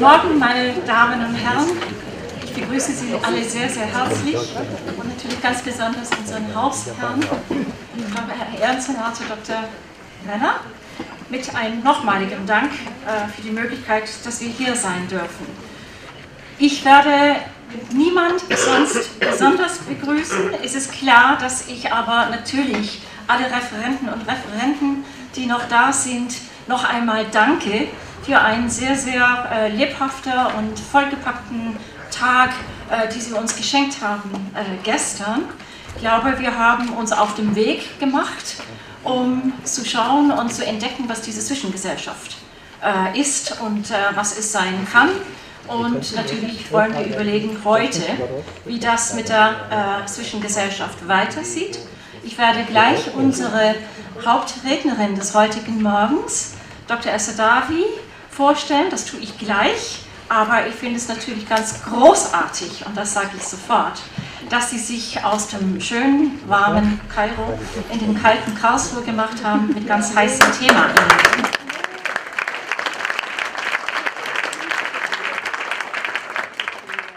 Guten 0.00 0.12
Morgen, 0.12 0.38
meine 0.38 0.72
Damen 0.86 1.22
und 1.26 1.34
Herren. 1.34 1.66
Ich 2.42 2.54
begrüße 2.54 2.90
Sie 2.92 3.12
alle 3.22 3.44
sehr, 3.44 3.68
sehr 3.68 3.84
herzlich 3.84 4.34
und 4.34 5.08
natürlich 5.10 5.42
ganz 5.42 5.60
besonders 5.60 6.08
unseren 6.18 6.54
Hausherrn, 6.54 7.22
Herr 7.22 8.60
Ehrensenator 8.62 9.26
Dr. 9.28 9.64
Renner, 10.26 10.60
mit 11.28 11.54
einem 11.54 11.82
nochmaligen 11.82 12.46
Dank 12.46 12.70
äh, 12.72 13.28
für 13.28 13.42
die 13.42 13.50
Möglichkeit, 13.50 14.04
dass 14.24 14.40
wir 14.40 14.48
hier 14.48 14.74
sein 14.74 15.06
dürfen. 15.06 15.46
Ich 16.58 16.82
werde 16.82 17.36
niemand 17.92 18.40
sonst 18.56 19.20
besonders 19.20 19.80
begrüßen. 19.80 20.54
Es 20.64 20.74
ist 20.76 20.92
klar, 20.92 21.36
dass 21.38 21.68
ich 21.68 21.92
aber 21.92 22.30
natürlich 22.30 23.02
alle 23.26 23.44
Referenten 23.44 24.08
und 24.08 24.22
Referenten, 24.22 25.04
die 25.36 25.44
noch 25.44 25.68
da 25.68 25.92
sind, 25.92 26.36
noch 26.66 26.88
einmal 26.88 27.26
danke 27.30 27.88
für 28.30 28.40
einen 28.40 28.70
sehr, 28.70 28.94
sehr 28.94 29.48
äh, 29.52 29.68
lebhafter 29.70 30.52
und 30.56 30.78
vollgepackten 30.78 31.76
Tag, 32.12 32.50
äh, 32.88 33.12
die 33.12 33.18
Sie 33.18 33.32
uns 33.32 33.56
geschenkt 33.56 34.00
haben 34.00 34.30
äh, 34.54 34.60
gestern. 34.84 35.46
Ich 35.96 36.00
glaube, 36.00 36.38
wir 36.38 36.56
haben 36.56 36.90
uns 36.90 37.10
auf 37.10 37.34
den 37.34 37.56
Weg 37.56 37.98
gemacht, 37.98 38.62
um 39.02 39.52
zu 39.64 39.84
schauen 39.84 40.30
und 40.30 40.54
zu 40.54 40.64
entdecken, 40.64 41.08
was 41.08 41.22
diese 41.22 41.40
Zwischengesellschaft 41.40 42.36
äh, 42.84 43.18
ist 43.18 43.60
und 43.62 43.90
äh, 43.90 43.94
was 44.14 44.38
es 44.38 44.52
sein 44.52 44.86
kann. 44.92 45.08
Und 45.66 46.14
natürlich 46.14 46.70
wollen 46.70 46.96
wir 46.96 47.06
überlegen 47.06 47.58
heute, 47.64 48.02
wie 48.64 48.78
das 48.78 49.14
mit 49.14 49.28
der 49.28 50.02
äh, 50.04 50.06
Zwischengesellschaft 50.06 51.08
weitersieht. 51.08 51.80
Ich 52.22 52.38
werde 52.38 52.62
gleich 52.62 53.12
unsere 53.12 53.74
Hauptrednerin 54.24 55.16
des 55.16 55.34
heutigen 55.34 55.82
Morgens, 55.82 56.54
Dr. 56.86 57.12
Esadavi, 57.12 57.84
vorstellen. 58.40 58.88
Das 58.90 59.04
tue 59.04 59.20
ich 59.20 59.36
gleich. 59.36 59.98
Aber 60.30 60.66
ich 60.66 60.74
finde 60.74 60.96
es 60.96 61.08
natürlich 61.08 61.46
ganz 61.46 61.82
großartig, 61.82 62.86
und 62.86 62.96
das 62.96 63.12
sage 63.12 63.30
ich 63.36 63.42
sofort, 63.42 64.00
dass 64.48 64.70
Sie 64.70 64.78
sich 64.78 65.22
aus 65.22 65.48
dem 65.48 65.78
schönen, 65.80 66.40
warmen 66.46 67.00
Kairo 67.14 67.58
in 67.92 67.98
den 67.98 68.22
kalten 68.22 68.54
Karlsruhe 68.54 69.02
gemacht 69.02 69.44
haben 69.44 69.66
mit 69.74 69.86
ganz 69.86 70.14
heißem 70.14 70.46
Thema. 70.58 70.86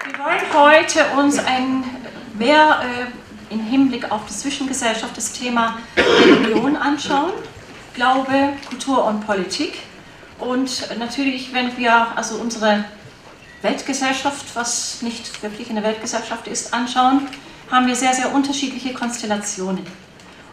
Wir 0.05 0.19
wollen 0.19 0.53
heute 0.53 1.05
uns 1.17 1.37
ein 1.37 1.83
mehr 2.33 2.81
äh, 2.81 3.53
im 3.53 3.61
Hinblick 3.61 4.11
auf 4.11 4.25
die 4.27 4.33
Zwischengesellschaft 4.33 5.15
das 5.15 5.31
Thema 5.31 5.77
Religion 5.95 6.75
anschauen, 6.75 7.31
Glaube, 7.93 8.53
Kultur 8.67 9.05
und 9.05 9.25
Politik. 9.25 9.92
Und 10.43 10.97
natürlich, 10.99 11.53
wenn 11.53 11.75
wir 11.77 12.17
also 12.17 12.35
unsere 12.35 12.85
Weltgesellschaft, 13.61 14.45
was 14.55 15.01
nicht 15.01 15.41
wirklich 15.41 15.69
eine 15.69 15.83
Weltgesellschaft 15.83 16.47
ist, 16.47 16.73
anschauen, 16.73 17.27
haben 17.71 17.87
wir 17.87 17.95
sehr, 17.95 18.13
sehr 18.13 18.33
unterschiedliche 18.33 18.93
Konstellationen. 18.93 19.85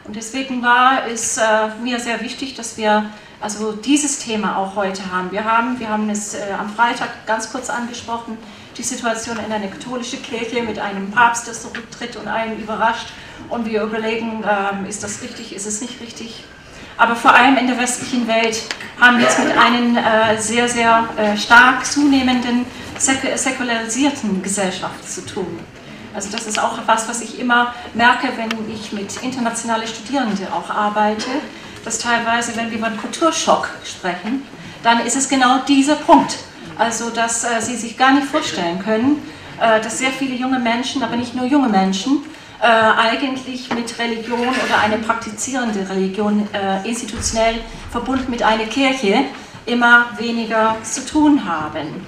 Und 0.06 0.16
deswegen 0.16 0.62
war 0.62 1.06
es 1.06 1.36
äh, 1.36 1.42
mir 1.82 2.00
sehr 2.00 2.20
wichtig, 2.20 2.54
dass 2.54 2.76
wir 2.76 3.10
also 3.40 3.72
dieses 3.72 4.18
Thema 4.18 4.56
auch 4.56 4.76
heute 4.76 5.10
haben. 5.12 5.30
Wir 5.32 5.44
haben, 5.44 5.78
wir 5.80 5.88
haben 5.88 6.08
es 6.08 6.34
äh, 6.34 6.52
am 6.58 6.70
Freitag 6.70 7.26
ganz 7.26 7.50
kurz 7.50 7.68
angesprochen, 7.68 8.38
die 8.76 8.82
Situation 8.82 9.38
in 9.44 9.52
einer 9.52 9.68
katholischen 9.68 10.22
Kirche 10.22 10.62
mit 10.62 10.78
einem 10.78 11.10
Papst, 11.10 11.46
der 11.46 11.54
zurücktritt 11.54 12.16
und 12.16 12.28
einen 12.28 12.60
überrascht. 12.60 13.08
Und 13.48 13.66
wir 13.66 13.82
überlegen, 13.82 14.44
äh, 14.44 14.88
ist 14.88 15.02
das 15.02 15.22
richtig, 15.22 15.54
ist 15.54 15.66
es 15.66 15.80
nicht 15.80 16.00
richtig 16.00 16.44
aber 17.00 17.16
vor 17.16 17.34
allem 17.34 17.56
in 17.56 17.66
der 17.66 17.78
westlichen 17.78 18.28
Welt 18.28 18.62
haben 19.00 19.18
wir 19.18 19.26
es 19.26 19.38
mit 19.38 19.56
einer 19.56 20.32
äh, 20.32 20.38
sehr, 20.38 20.68
sehr 20.68 21.08
äh, 21.16 21.34
stark 21.34 21.86
zunehmenden 21.86 22.66
säk 22.98 23.20
säkularisierten 23.36 24.42
Gesellschaft 24.42 25.10
zu 25.10 25.24
tun. 25.24 25.58
Also 26.14 26.28
das 26.30 26.46
ist 26.46 26.62
auch 26.62 26.78
was, 26.84 27.08
was 27.08 27.22
ich 27.22 27.40
immer 27.40 27.74
merke, 27.94 28.28
wenn 28.36 28.50
ich 28.70 28.92
mit 28.92 29.22
internationalen 29.22 29.86
Studierenden 29.88 30.48
auch 30.52 30.68
arbeite, 30.68 31.30
dass 31.86 31.98
teilweise, 31.98 32.54
wenn 32.56 32.70
wir 32.70 32.76
über 32.76 32.88
einen 32.88 33.00
Kulturschock 33.00 33.70
sprechen, 33.82 34.42
dann 34.82 35.00
ist 35.06 35.16
es 35.16 35.26
genau 35.26 35.60
dieser 35.66 35.94
Punkt. 35.94 36.36
Also 36.76 37.08
dass 37.08 37.44
äh, 37.44 37.62
sie 37.62 37.76
sich 37.76 37.96
gar 37.96 38.12
nicht 38.12 38.26
vorstellen 38.26 38.78
können, 38.78 39.22
äh, 39.58 39.80
dass 39.80 39.96
sehr 39.96 40.10
viele 40.10 40.34
junge 40.34 40.58
Menschen, 40.58 41.02
aber 41.02 41.16
nicht 41.16 41.34
nur 41.34 41.46
junge 41.46 41.70
Menschen, 41.70 42.24
äh, 42.60 42.66
eigentlich 42.66 43.72
mit 43.72 43.98
Religion 43.98 44.40
oder 44.40 44.78
eine 44.82 44.98
praktizierende 44.98 45.88
Religion 45.88 46.48
äh, 46.52 46.86
institutionell 46.88 47.56
verbunden 47.90 48.30
mit 48.30 48.42
einer 48.42 48.64
Kirche 48.64 49.24
immer 49.66 50.06
weniger 50.18 50.76
zu 50.82 51.06
tun 51.06 51.44
haben. 51.44 52.06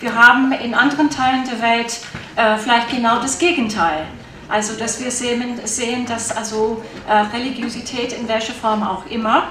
Wir 0.00 0.14
haben 0.14 0.52
in 0.52 0.74
anderen 0.74 1.08
Teilen 1.08 1.44
der 1.44 1.60
Welt 1.62 2.00
äh, 2.36 2.56
vielleicht 2.58 2.90
genau 2.90 3.20
das 3.20 3.38
Gegenteil. 3.38 4.06
Also, 4.48 4.74
dass 4.74 5.02
wir 5.02 5.10
sehen, 5.10 5.58
sehen 5.64 6.04
dass 6.04 6.36
also 6.36 6.82
äh, 7.08 7.14
Religiosität 7.34 8.12
in 8.12 8.28
welcher 8.28 8.52
Form 8.52 8.82
auch 8.82 9.06
immer 9.06 9.44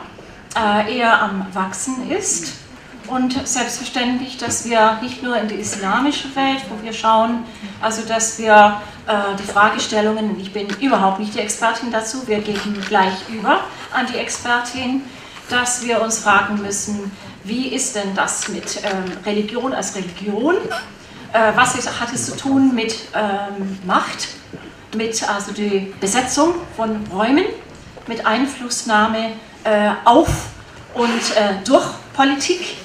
äh, 0.55 0.97
eher 0.97 1.19
am 1.19 1.47
Wachsen 1.53 2.11
ist. 2.11 2.62
Und 3.07 3.47
selbstverständlich, 3.47 4.37
dass 4.37 4.65
wir 4.65 4.99
nicht 5.01 5.21
nur 5.21 5.37
in 5.37 5.47
die 5.47 5.55
islamische 5.55 6.33
Welt, 6.35 6.61
wo 6.69 6.83
wir 6.83 6.93
schauen, 6.93 7.43
also 7.81 8.01
dass 8.07 8.39
wir 8.39 8.81
äh, 9.07 9.35
die 9.37 9.43
Fragestellungen, 9.43 10.39
ich 10.39 10.53
bin 10.53 10.67
überhaupt 10.79 11.19
nicht 11.19 11.35
die 11.35 11.39
Expertin 11.39 11.91
dazu, 11.91 12.25
wir 12.27 12.39
gehen 12.39 12.81
gleich 12.87 13.13
über 13.29 13.59
an 13.93 14.07
die 14.11 14.17
Expertin, 14.17 15.03
dass 15.49 15.83
wir 15.85 16.01
uns 16.01 16.19
fragen 16.19 16.61
müssen, 16.61 17.11
wie 17.43 17.67
ist 17.67 17.95
denn 17.95 18.15
das 18.15 18.47
mit 18.47 18.79
ähm, 18.83 19.17
Religion 19.25 19.73
als 19.73 19.95
Religion? 19.95 20.55
Äh, 21.33 21.51
was 21.55 21.75
ist, 21.75 21.99
hat 21.99 22.13
es 22.13 22.25
zu 22.27 22.37
tun 22.37 22.73
mit 22.73 22.95
ähm, 23.13 23.79
Macht, 23.85 24.29
mit 24.95 25.27
also 25.29 25.51
die 25.51 25.93
Besetzung 25.99 26.53
von 26.77 27.05
Räumen, 27.11 27.45
mit 28.07 28.25
Einflussnahme 28.25 29.33
äh, 29.65 29.89
auf 30.05 30.29
und 30.93 31.35
äh, 31.35 31.55
durch 31.65 31.85
Politik? 32.13 32.82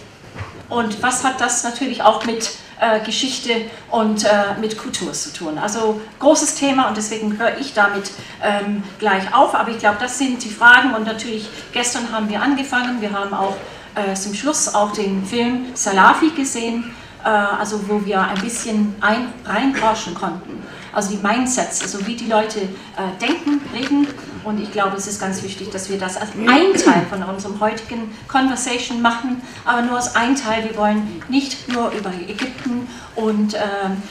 Und 0.68 1.02
was 1.02 1.24
hat 1.24 1.40
das 1.40 1.64
natürlich 1.64 2.02
auch 2.02 2.24
mit 2.26 2.50
äh, 2.80 3.00
Geschichte 3.04 3.62
und 3.90 4.24
äh, 4.24 4.28
mit 4.60 4.78
Kultur 4.78 5.12
zu 5.12 5.32
tun. 5.32 5.58
Also 5.58 6.00
großes 6.20 6.54
Thema 6.54 6.88
und 6.88 6.96
deswegen 6.96 7.38
höre 7.38 7.58
ich 7.58 7.74
damit 7.74 8.10
ähm, 8.42 8.82
gleich 8.98 9.34
auf. 9.34 9.54
Aber 9.54 9.70
ich 9.70 9.78
glaube, 9.78 9.96
das 10.00 10.18
sind 10.18 10.44
die 10.44 10.50
Fragen 10.50 10.94
und 10.94 11.04
natürlich 11.04 11.48
gestern 11.72 12.12
haben 12.12 12.28
wir 12.28 12.40
angefangen. 12.40 13.00
Wir 13.00 13.12
haben 13.12 13.34
auch 13.34 13.56
äh, 13.94 14.14
zum 14.14 14.34
Schluss 14.34 14.74
auch 14.74 14.92
den 14.92 15.24
Film 15.24 15.66
Salafi 15.74 16.30
gesehen, 16.30 16.94
äh, 17.24 17.28
also 17.28 17.88
wo 17.88 18.04
wir 18.04 18.20
ein 18.20 18.40
bisschen 18.40 18.94
ein, 19.00 19.32
reinforschen 19.44 20.14
konnten. 20.14 20.62
Also 20.92 21.10
die 21.10 21.26
Mindsets, 21.26 21.82
also 21.82 22.06
wie 22.06 22.14
die 22.14 22.28
Leute 22.28 22.60
äh, 22.60 23.20
denken, 23.20 23.60
reden 23.74 24.06
und 24.48 24.60
ich 24.60 24.72
glaube, 24.72 24.96
es 24.96 25.06
ist 25.06 25.20
ganz 25.20 25.42
wichtig, 25.42 25.70
dass 25.70 25.90
wir 25.90 25.98
das 25.98 26.16
als 26.16 26.30
ein 26.32 26.46
Teil 26.46 27.06
von 27.10 27.22
unserem 27.22 27.60
heutigen 27.60 28.10
Conversation 28.26 29.02
machen, 29.02 29.42
aber 29.66 29.82
nur 29.82 29.96
als 29.96 30.16
ein 30.16 30.34
Teil. 30.36 30.64
Wir 30.64 30.76
wollen 30.76 31.22
nicht 31.28 31.68
nur 31.68 31.90
über 31.90 32.10
Ägypten 32.10 32.88
und 33.14 33.54
äh, 33.54 33.60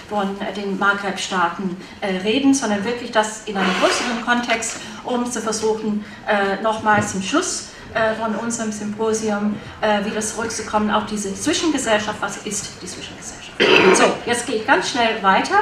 von 0.09 0.35
den 0.55 0.77
Maghreb-Staaten 0.77 1.75
äh, 2.01 2.17
reden, 2.17 2.53
sondern 2.53 2.85
wirklich 2.85 3.11
das 3.11 3.43
in 3.45 3.57
einem 3.57 3.71
größeren 3.81 4.23
Kontext, 4.23 4.77
um 5.03 5.29
zu 5.29 5.41
versuchen, 5.41 6.05
äh, 6.27 6.61
nochmals 6.61 7.13
zum 7.13 7.23
Schluss 7.23 7.69
äh, 7.95 8.13
von 8.13 8.35
unserem 8.35 8.71
Symposium 8.71 9.55
äh, 9.81 10.05
wieder 10.05 10.21
zurückzukommen 10.21 10.91
auf 10.91 11.07
diese 11.07 11.33
Zwischengesellschaft. 11.33 12.17
Was 12.21 12.37
ist 12.45 12.69
die 12.81 12.85
Zwischengesellschaft? 12.85 13.57
So, 13.95 14.03
jetzt 14.27 14.45
gehe 14.45 14.57
ich 14.57 14.67
ganz 14.67 14.91
schnell 14.91 15.21
weiter 15.23 15.55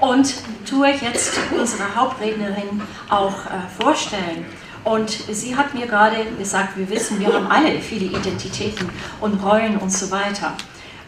und 0.00 0.34
tue 0.68 0.90
jetzt 0.90 1.38
unsere 1.56 1.94
Hauptrednerin 1.94 2.82
auch 3.08 3.46
äh, 3.46 3.82
vorstellen. 3.82 4.44
Und 4.84 5.10
sie 5.10 5.56
hat 5.56 5.74
mir 5.74 5.86
gerade 5.86 6.26
gesagt, 6.38 6.76
wir 6.76 6.88
wissen, 6.90 7.18
wir 7.18 7.32
haben 7.32 7.46
alle 7.46 7.80
viele 7.80 8.06
Identitäten 8.06 8.90
und 9.20 9.42
Rollen 9.42 9.78
und 9.78 9.90
so 9.90 10.10
weiter. 10.10 10.52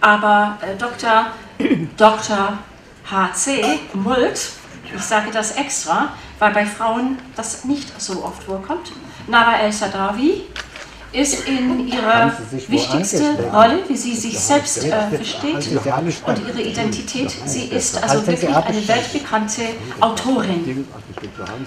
Aber 0.01 0.59
äh, 0.63 0.77
Dr. 0.77 1.27
Dr. 1.97 2.59
H.C. 3.11 3.81
Mult, 3.93 4.51
ich 4.95 5.03
sage 5.03 5.31
das 5.31 5.53
extra, 5.53 6.09
weil 6.39 6.53
bei 6.53 6.67
Frauen 6.67 7.19
das 7.35 7.65
nicht 7.65 8.01
so 8.01 8.25
oft 8.25 8.43
vorkommt, 8.45 8.93
Nara 9.27 9.59
El-Sadawi, 9.59 10.43
ist 11.17 11.49
in 11.49 11.89
ihrer 11.89 12.33
wichtigste 12.69 13.35
Rolle, 13.53 13.81
wie 13.89 13.97
sie 13.97 14.15
sich 14.15 14.39
selbst 14.39 14.85
äh, 14.85 15.09
versteht 15.09 15.55
und 16.27 16.49
ihre 16.49 16.63
Identität. 16.63 17.35
Sie 17.47 17.65
ist 17.67 18.03
also 18.03 18.27
wirklich 18.27 18.55
eine 18.55 18.89
weltbekannte 18.89 19.63
Autorin. 20.01 20.87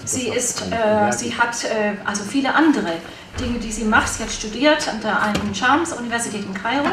Sie, 0.04 0.28
ist, 0.28 0.62
äh, 0.70 1.12
sie 1.12 1.36
hat 1.36 1.64
äh, 1.64 1.94
also 2.04 2.22
viele 2.22 2.54
andere 2.54 2.92
Dinge, 3.40 3.58
die 3.58 3.72
sie 3.72 3.84
macht. 3.84 4.08
Sie 4.08 4.22
hat 4.22 4.30
studiert 4.30 4.88
an 4.88 5.00
der 5.00 5.20
einen 5.20 5.54
Charms-Universität 5.54 6.44
in 6.44 6.54
Kairo. 6.54 6.90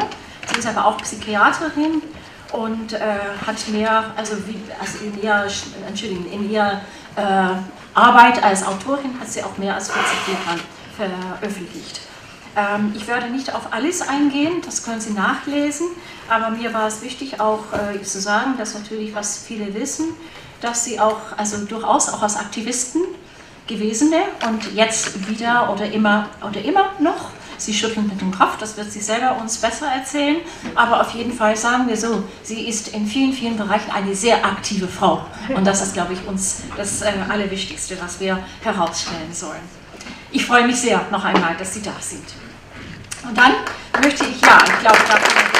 Sie 0.52 0.58
ist 0.58 0.66
aber 0.66 0.86
auch 0.86 0.98
Psychiaterin 0.98 2.02
und 2.52 2.94
äh, 2.94 2.98
hat 3.46 3.68
mehr, 3.68 4.04
also, 4.16 4.36
wie, 4.46 4.60
also 4.80 4.98
in 5.04 5.22
ihrer, 5.22 5.44
Entschuldigung, 5.86 6.26
in 6.32 6.50
ihrer 6.50 6.80
äh, 7.16 7.54
Arbeit 7.94 8.42
als 8.42 8.66
Autorin 8.66 9.18
hat 9.20 9.28
sie 9.28 9.42
auch 9.42 9.56
mehr 9.58 9.74
als 9.74 9.90
40 9.90 10.12
Bücher 10.26 10.64
veröffentlicht. 10.96 12.07
Ähm, 12.58 12.92
ich 12.96 13.06
werde 13.06 13.30
nicht 13.30 13.54
auf 13.54 13.72
alles 13.72 14.02
eingehen, 14.02 14.60
das 14.64 14.82
können 14.82 15.00
Sie 15.00 15.12
nachlesen, 15.12 15.86
aber 16.28 16.50
mir 16.50 16.74
war 16.74 16.88
es 16.88 17.02
wichtig 17.02 17.40
auch 17.40 17.64
äh, 17.72 18.02
zu 18.02 18.20
sagen, 18.20 18.54
dass 18.58 18.74
natürlich, 18.74 19.14
was 19.14 19.38
viele 19.38 19.72
wissen, 19.74 20.06
dass 20.60 20.84
sie 20.84 20.98
auch, 20.98 21.20
also 21.36 21.64
durchaus 21.64 22.08
auch 22.08 22.22
als 22.22 22.36
Aktivisten 22.36 23.02
gewesene 23.68 24.22
und 24.48 24.74
jetzt 24.74 25.28
wieder 25.28 25.70
oder 25.72 25.92
immer 25.92 26.28
oder 26.42 26.60
immer 26.64 26.90
noch 26.98 27.30
Sie 27.58 27.74
schütteln 27.74 28.06
mit 28.06 28.20
dem 28.20 28.30
Kopf, 28.30 28.56
das 28.58 28.76
wird 28.76 28.90
sie 28.92 29.00
selber 29.00 29.36
uns 29.40 29.58
besser 29.58 29.88
erzählen. 29.88 30.36
Aber 30.76 31.00
auf 31.00 31.10
jeden 31.10 31.32
Fall 31.32 31.56
sagen 31.56 31.88
wir 31.88 31.96
so, 31.96 32.22
sie 32.44 32.68
ist 32.68 32.94
in 32.94 33.04
vielen, 33.04 33.32
vielen 33.32 33.56
Bereichen 33.56 33.90
eine 33.90 34.14
sehr 34.14 34.44
aktive 34.46 34.86
Frau. 34.86 35.26
Und 35.52 35.66
das 35.66 35.82
ist, 35.82 35.94
glaube 35.94 36.12
ich, 36.12 36.24
uns 36.28 36.62
das 36.76 37.02
äh, 37.02 37.12
Allerwichtigste, 37.28 37.96
was 38.00 38.20
wir 38.20 38.38
herausstellen 38.62 39.32
sollen. 39.32 39.60
Ich 40.30 40.46
freue 40.46 40.68
mich 40.68 40.76
sehr 40.76 41.04
noch 41.10 41.24
einmal, 41.24 41.56
dass 41.56 41.74
Sie 41.74 41.82
da 41.82 41.94
sind. 42.00 42.22
Und 43.24 43.36
dann 43.36 43.52
möchte 44.02 44.24
ich, 44.24 44.40
ja, 44.40 44.58
ich 44.64 44.80
glaube, 44.80 44.98
dafür. 45.08 45.58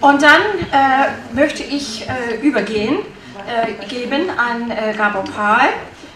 Und 0.00 0.22
dann 0.22 0.40
äh, 0.72 1.34
möchte 1.34 1.62
ich 1.62 2.08
äh, 2.08 2.36
übergehen, 2.40 2.98
äh, 3.46 3.86
geben 3.86 4.30
an 4.30 4.70
äh, 4.70 4.94
Gabor 4.96 5.24
Pahl. 5.24 5.68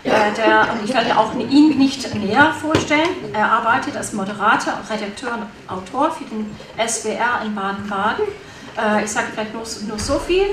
Äh, 0.05 0.33
der, 0.37 0.69
ich 0.85 0.93
werde 0.93 1.17
auch 1.17 1.35
ihn 1.35 1.79
nicht 1.79 2.15
näher 2.15 2.53
vorstellen. 2.61 3.09
Er 3.33 3.51
arbeitet 3.51 3.97
als 3.97 4.13
Moderator, 4.13 4.75
Redakteur 4.91 5.33
und 5.35 5.73
Autor 5.73 6.11
für 6.11 6.25
den 6.25 6.57
SWR 6.79 7.43
in 7.45 7.55
Baden-Baden. 7.55 8.25
Äh, 8.77 9.05
ich 9.05 9.11
sage 9.11 9.29
vielleicht 9.33 9.53
nur, 9.53 9.65
nur 9.89 9.99
so 9.99 10.19
viel. 10.19 10.47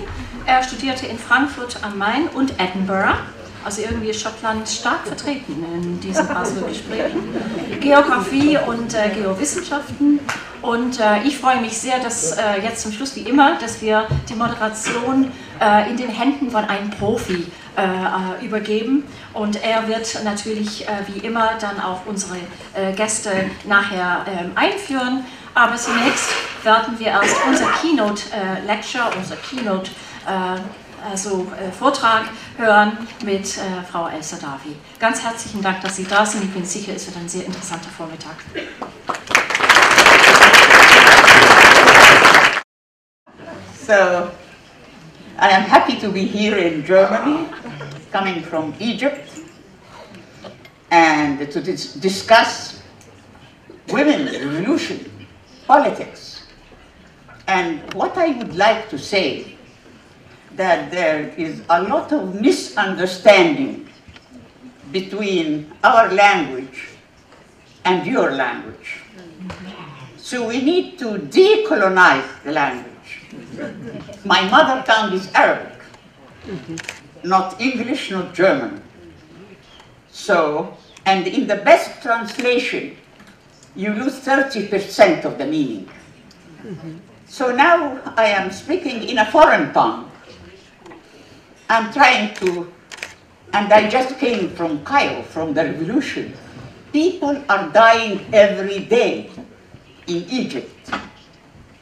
Er 0.45 0.63
studierte 0.63 1.05
in 1.05 1.17
Frankfurt 1.17 1.77
am 1.83 1.97
Main 1.97 2.27
und 2.33 2.53
Edinburgh. 2.59 3.15
Also 3.63 3.81
irgendwie 3.81 4.09
ist 4.09 4.21
Schottland 4.21 4.67
stark 4.67 5.05
vertreten 5.05 5.63
in 5.73 5.99
diesen 5.99 6.27
Basel-Gesprächen. 6.27 7.19
Geografie 7.79 8.57
und 8.67 8.93
äh, 8.93 9.09
Geowissenschaften. 9.09 10.19
Und 10.61 10.99
äh, 10.99 11.23
ich 11.23 11.37
freue 11.37 11.61
mich 11.61 11.77
sehr, 11.77 11.99
dass 11.99 12.31
äh, 12.31 12.61
jetzt 12.63 12.81
zum 12.81 12.91
Schluss 12.91 13.15
wie 13.15 13.21
immer, 13.21 13.57
dass 13.59 13.81
wir 13.81 14.07
die 14.29 14.35
Moderation 14.35 15.31
äh, 15.59 15.89
in 15.89 15.97
den 15.97 16.09
Händen 16.09 16.51
von 16.51 16.65
einem 16.65 16.89
Profi 16.89 17.47
äh, 17.77 17.81
äh, 17.81 18.45
übergeben. 18.45 19.03
Und 19.33 19.63
er 19.63 19.87
wird 19.87 20.23
natürlich 20.23 20.85
wie 21.07 21.19
immer 21.19 21.51
dann 21.61 21.79
auch 21.79 22.01
unsere 22.07 22.35
Gäste 22.95 23.29
nachher 23.65 24.25
ähm, 24.27 24.51
einführen. 24.55 25.23
Aber 25.53 25.75
zunächst 25.75 26.29
werden 26.63 26.97
wir 26.97 27.07
erst 27.07 27.35
unser 27.47 27.67
Keynote 27.79 28.23
Lecture, 28.65 29.05
unser 29.15 29.35
Keynote 29.35 29.91
also 31.03 31.47
äh, 31.59 31.71
Vortrag 31.71 32.25
hören 32.57 32.97
mit 33.23 33.57
äh, 33.57 33.83
Frau 33.89 34.07
El 34.07 34.23
Saadawi. 34.23 34.75
Ganz 34.99 35.23
herzlichen 35.23 35.61
Dank, 35.61 35.81
dass 35.81 35.95
Sie 35.95 36.05
da 36.05 36.25
sind. 36.25 36.43
Ich 36.43 36.51
bin 36.51 36.65
sicher, 36.65 36.93
es 36.95 37.07
wird 37.07 37.17
ein 37.17 37.29
sehr 37.29 37.45
interessanter 37.45 37.89
Vormittag. 37.89 38.35
So, 43.85 44.29
I 45.39 45.49
am 45.49 45.63
happy 45.63 45.97
to 45.99 46.11
be 46.11 46.19
here 46.19 46.57
in 46.57 46.83
Germany, 46.85 47.47
coming 48.11 48.43
from 48.43 48.73
Egypt, 48.79 49.29
and 50.91 51.51
to 51.51 51.59
dis 51.59 51.93
discuss 51.93 52.81
women's 53.87 54.31
revolution, 54.31 54.99
politics. 55.65 56.43
And 57.47 57.81
what 57.95 58.15
I 58.15 58.37
would 58.37 58.55
like 58.55 58.89
to 58.89 58.97
say 58.99 59.57
that 60.59 60.91
there 60.91 61.31
is 61.37 61.61
a 61.69 61.81
lot 61.83 62.11
of 62.11 62.35
misunderstanding 62.35 63.87
between 64.91 65.71
our 65.85 66.11
language 66.11 66.99
and 67.85 68.05
your 68.05 68.31
language. 68.31 68.99
So 70.17 70.45
we 70.45 70.59
need 70.61 70.99
to 70.99 71.15
decolonize 71.31 72.27
the 72.43 72.51
language. 72.51 73.23
My 74.25 74.41
mother 74.49 74.83
tongue 74.83 75.13
is 75.13 75.31
Arabic, 75.33 75.79
not 77.23 77.55
English, 77.61 78.11
not 78.11 78.35
German. 78.35 78.83
So, 80.11 80.75
and 81.05 81.25
in 81.25 81.47
the 81.47 81.55
best 81.55 82.01
translation, 82.01 82.97
you 83.77 83.93
lose 83.93 84.19
30% 84.19 85.23
of 85.23 85.37
the 85.37 85.45
meaning. 85.45 85.87
So 87.27 87.55
now 87.55 88.01
I 88.17 88.25
am 88.25 88.51
speaking 88.51 89.07
in 89.07 89.19
a 89.19 89.31
foreign 89.31 89.71
tongue 89.71 90.08
I'm 91.71 91.93
trying 91.93 92.33
to, 92.35 92.65
and 93.53 93.71
I 93.71 93.87
just 93.87 94.17
came 94.17 94.49
from 94.49 94.83
Cairo, 94.83 95.21
from 95.21 95.53
the 95.53 95.65
revolution. 95.65 96.33
People 96.91 97.43
are 97.47 97.69
dying 97.69 98.25
every 98.33 98.79
day 98.85 99.29
in 100.07 100.25
Egypt. 100.31 100.89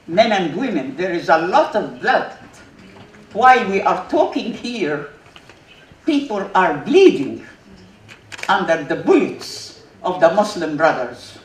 Men 0.05 0.33
and 0.33 0.57
women, 0.57 0.97
there 0.97 1.13
is 1.13 1.29
a 1.29 1.37
lot 1.37 1.73
of 1.73 2.01
blood. 2.01 2.33
While 3.31 3.69
we 3.69 3.79
are 3.79 4.05
talking 4.09 4.51
here, 4.51 5.11
people 6.05 6.51
are 6.53 6.83
bleeding 6.83 7.45
under 8.49 8.83
the 8.83 8.97
bullets 8.97 9.83
of 10.03 10.19
the 10.19 10.33
Muslim 10.33 10.75
brothers 10.75 11.37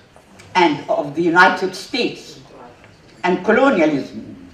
and 0.57 0.83
of 0.91 1.15
the 1.15 1.23
United 1.23 1.77
States 1.77 2.41
and 3.23 3.45
colonialism. 3.45 4.51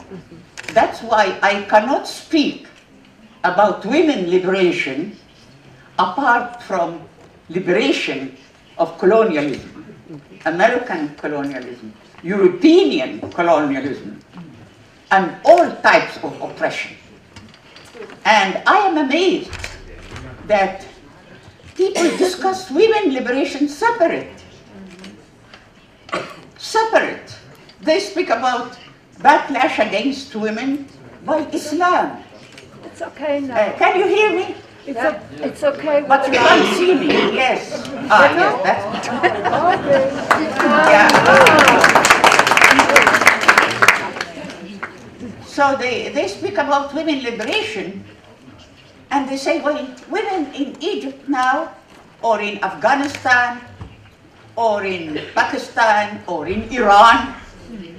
That's 0.74 1.00
why 1.00 1.38
I 1.40 1.62
cannot 1.62 2.06
speak 2.06 2.67
about 3.44 3.84
women 3.84 4.30
liberation 4.30 5.16
apart 5.98 6.62
from 6.62 7.00
liberation 7.48 8.36
of 8.78 8.96
colonialism, 8.98 9.96
American 10.46 11.14
colonialism, 11.16 11.92
European 12.22 13.20
colonialism, 13.30 14.20
and 15.10 15.36
all 15.44 15.70
types 15.82 16.16
of 16.22 16.40
oppression. 16.40 16.96
And 18.24 18.62
I 18.66 18.78
am 18.88 18.98
amazed 18.98 19.50
that 20.46 20.86
people 21.74 22.16
discuss 22.16 22.70
women 22.70 23.12
liberation 23.12 23.68
separate. 23.68 24.34
Separate. 26.58 27.34
They 27.80 28.00
speak 28.00 28.30
about 28.30 28.76
backlash 29.18 29.78
against 29.84 30.34
women 30.34 30.86
by 31.24 31.46
Islam 31.52 32.22
it's 32.98 33.06
okay 33.14 33.38
now. 33.40 33.54
Uh, 33.54 33.78
can 33.78 33.94
you 33.94 34.06
hear 34.10 34.34
me? 34.34 34.54
It's, 34.82 34.98
yeah. 34.98 35.22
o- 35.22 35.46
it's 35.46 35.62
okay. 35.62 36.02
But 36.02 36.26
you 36.26 36.32
can't 36.34 36.66
see 36.74 36.94
me. 36.98 37.06
Yes. 37.30 37.70
Ah, 38.10 38.26
yes, 38.34 38.58
that's 38.66 39.06
yeah. 40.90 41.06
So 45.46 45.76
they, 45.78 46.08
they 46.10 46.26
speak 46.26 46.58
about 46.58 46.92
women 46.94 47.22
liberation 47.22 48.02
and 49.10 49.28
they 49.28 49.36
say, 49.36 49.60
well, 49.62 49.78
women 50.10 50.52
in 50.54 50.74
Egypt 50.80 51.28
now, 51.28 51.70
or 52.22 52.40
in 52.40 52.58
Afghanistan, 52.64 53.60
or 54.56 54.82
in 54.84 55.20
Pakistan, 55.34 56.20
or 56.26 56.48
in 56.48 56.64
Iran, 56.74 57.34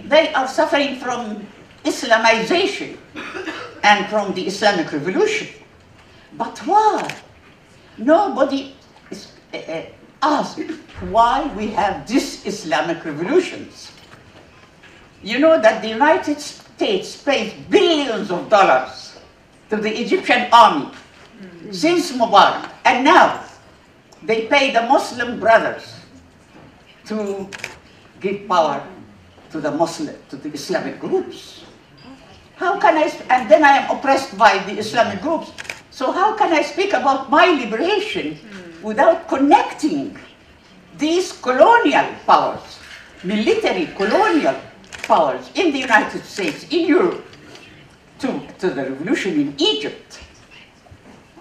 they 0.05 0.33
are 0.33 0.47
suffering 0.47 0.97
from 0.99 1.47
Islamization 1.85 2.97
and 3.83 4.07
from 4.07 4.33
the 4.33 4.45
Islamic 4.47 4.91
Revolution. 4.91 5.47
But 6.37 6.57
why? 6.65 7.07
Nobody 7.97 8.75
is, 9.11 9.31
uh, 9.53 9.81
asked 10.21 10.59
why 11.09 11.51
we 11.55 11.67
have 11.67 12.07
these 12.07 12.45
Islamic 12.45 13.03
revolutions. 13.03 13.91
You 15.23 15.39
know 15.39 15.59
that 15.61 15.81
the 15.81 15.89
United 15.89 16.39
States 16.39 17.15
pays 17.21 17.53
billions 17.69 18.31
of 18.31 18.49
dollars 18.49 19.19
to 19.69 19.77
the 19.77 19.91
Egyptian 19.91 20.47
army 20.51 20.91
mm-hmm. 20.91 21.71
since 21.71 22.11
Mubarak, 22.11 22.69
and 22.85 23.03
now 23.03 23.43
they 24.23 24.47
pay 24.47 24.71
the 24.71 24.81
Muslim 24.83 25.39
brothers 25.39 25.95
to 27.07 27.49
give 28.19 28.47
power 28.47 28.85
to 29.51 29.59
the 29.59 29.71
Muslim, 29.71 30.15
to 30.29 30.37
the 30.37 30.49
Islamic 30.53 30.99
groups. 30.99 31.65
How 32.59 32.77
can 32.77 32.97
I, 32.97 33.09
and 33.29 33.49
then 33.49 33.63
I 33.63 33.77
am 33.77 33.97
oppressed 33.97 34.37
by 34.37 34.57
the 34.67 34.77
Islamic 34.77 35.21
groups. 35.21 35.53
So 35.91 36.11
how 36.11 36.35
can 36.35 36.51
I 36.51 36.61
speak 36.61 36.91
about 36.91 37.29
my 37.29 37.45
liberation 37.45 38.35
hmm. 38.35 38.83
without 38.83 39.29
connecting 39.29 40.17
these 40.97 41.31
colonial 41.31 42.05
powers, 42.27 42.79
military 43.23 43.85
colonial 43.95 44.59
powers 45.03 45.49
in 45.55 45.71
the 45.71 45.79
United 45.79 46.25
States, 46.25 46.65
in 46.69 46.85
Europe, 46.85 47.23
to, 48.19 48.41
to 48.59 48.69
the 48.71 48.91
revolution 48.91 49.39
in 49.39 49.55
Egypt? 49.57 50.19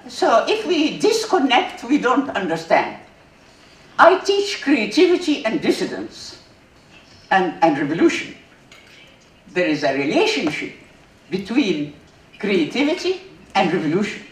So 0.07 0.47
if 0.47 0.67
we 0.67 0.99
disconnect, 0.99 1.83
we 1.83 1.99
don't 1.99 2.31
understand. 2.31 3.03
I 3.99 4.21
teach 4.21 4.63
creativity 4.63 5.45
and 5.45 5.61
dissidence 5.61 6.41
and, 7.33 7.55
and 7.61 7.77
revolution. 7.77 8.37
There 9.49 9.67
is 9.67 9.83
a 9.83 9.93
relationship 9.95 10.75
between 11.31 11.95
creativity 12.39 13.23
and 13.55 13.73
revolution. 13.73 14.25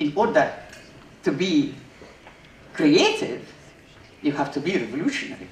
in 0.00 0.12
order 0.16 0.52
to 1.22 1.32
be 1.32 1.74
creative, 2.72 3.46
you 4.22 4.32
have 4.32 4.52
to 4.52 4.60
be 4.60 4.76
revolutionary. 4.76 5.48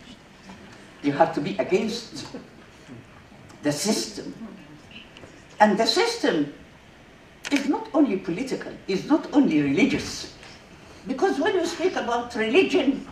You 1.03 1.12
have 1.12 1.35
to 1.35 1.41
be 1.41 1.57
against 1.59 2.27
the 3.62 3.73
system. 3.73 4.35
And 5.61 5.79
the 5.79 5.87
system 5.87 6.53
is 7.50 7.69
not 7.69 7.88
only 7.95 8.17
political, 8.17 8.73
is 8.88 9.09
not 9.09 9.33
only 9.33 9.62
religious. 9.62 10.35
Because 11.07 11.38
when 11.38 11.55
you 11.55 11.67
speak 11.67 11.97
about 11.97 12.35
religion, 12.35 13.07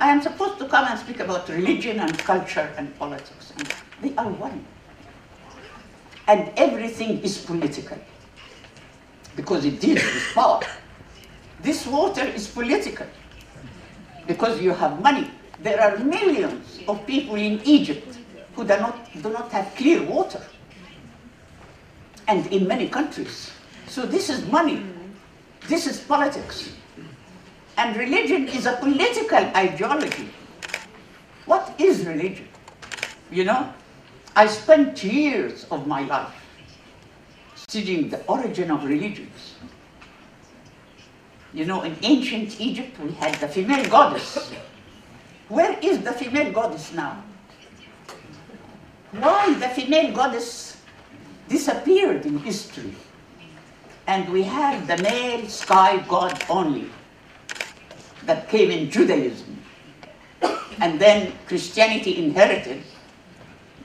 I 0.00 0.10
am 0.10 0.20
supposed 0.20 0.58
to 0.58 0.68
come 0.68 0.86
and 0.86 0.98
speak 0.98 1.20
about 1.20 1.48
religion 1.48 2.00
and 2.00 2.16
culture 2.18 2.70
and 2.76 2.96
politics. 2.98 3.52
And 3.56 3.72
they 4.02 4.16
are 4.16 4.28
one. 4.28 4.64
And 6.28 6.50
everything 6.56 7.22
is 7.22 7.38
political. 7.38 7.98
Because 9.36 9.64
it 9.64 9.80
deals 9.80 10.02
with 10.02 10.34
power. 10.34 10.60
This 11.62 11.86
water 11.86 12.24
is 12.24 12.48
political. 12.48 13.06
Because 14.26 14.60
you 14.60 14.72
have 14.72 15.00
money. 15.02 15.30
There 15.60 15.80
are 15.80 15.98
millions 15.98 16.80
of 16.88 17.06
people 17.06 17.36
in 17.36 17.60
Egypt 17.64 18.18
who 18.54 18.64
do 18.64 18.76
not, 18.78 19.08
do 19.22 19.30
not 19.30 19.52
have 19.52 19.74
clear 19.76 20.02
water. 20.02 20.42
And 22.28 22.46
in 22.48 22.66
many 22.66 22.88
countries. 22.88 23.52
So 23.86 24.04
this 24.04 24.28
is 24.28 24.44
money. 24.46 24.82
This 25.68 25.86
is 25.86 26.00
politics. 26.00 26.72
And 27.76 27.96
religion 27.96 28.48
is 28.48 28.66
a 28.66 28.72
political 28.76 29.44
ideology. 29.54 30.30
What 31.44 31.74
is 31.78 32.04
religion? 32.06 32.48
You 33.30 33.44
know, 33.44 33.72
I 34.36 34.46
spent 34.46 35.02
years 35.02 35.64
of 35.70 35.86
my 35.86 36.02
life 36.02 36.34
studying 37.54 38.10
the 38.10 38.22
origin 38.26 38.70
of 38.70 38.84
religions. 38.84 39.54
You 41.54 41.64
know, 41.64 41.82
in 41.82 41.96
ancient 42.02 42.60
Egypt, 42.60 43.00
we 43.00 43.12
had 43.12 43.34
the 43.36 43.48
female 43.48 43.88
goddess. 43.88 44.52
Where 45.48 45.78
is 45.80 46.00
the 46.00 46.12
female 46.12 46.52
goddess 46.52 46.92
now? 46.92 47.24
Why 49.12 49.54
the 49.54 49.70
female 49.70 50.12
goddess 50.12 50.82
disappeared 51.48 52.26
in 52.26 52.38
history? 52.40 52.94
And 54.06 54.28
we 54.28 54.42
have 54.42 54.86
the 54.86 54.98
male 54.98 55.48
sky 55.48 56.04
god 56.06 56.44
only 56.50 56.90
that 58.26 58.50
came 58.50 58.70
in 58.70 58.90
Judaism. 58.90 59.62
And 60.78 61.00
then 61.00 61.32
Christianity 61.46 62.18
inherited 62.22 62.82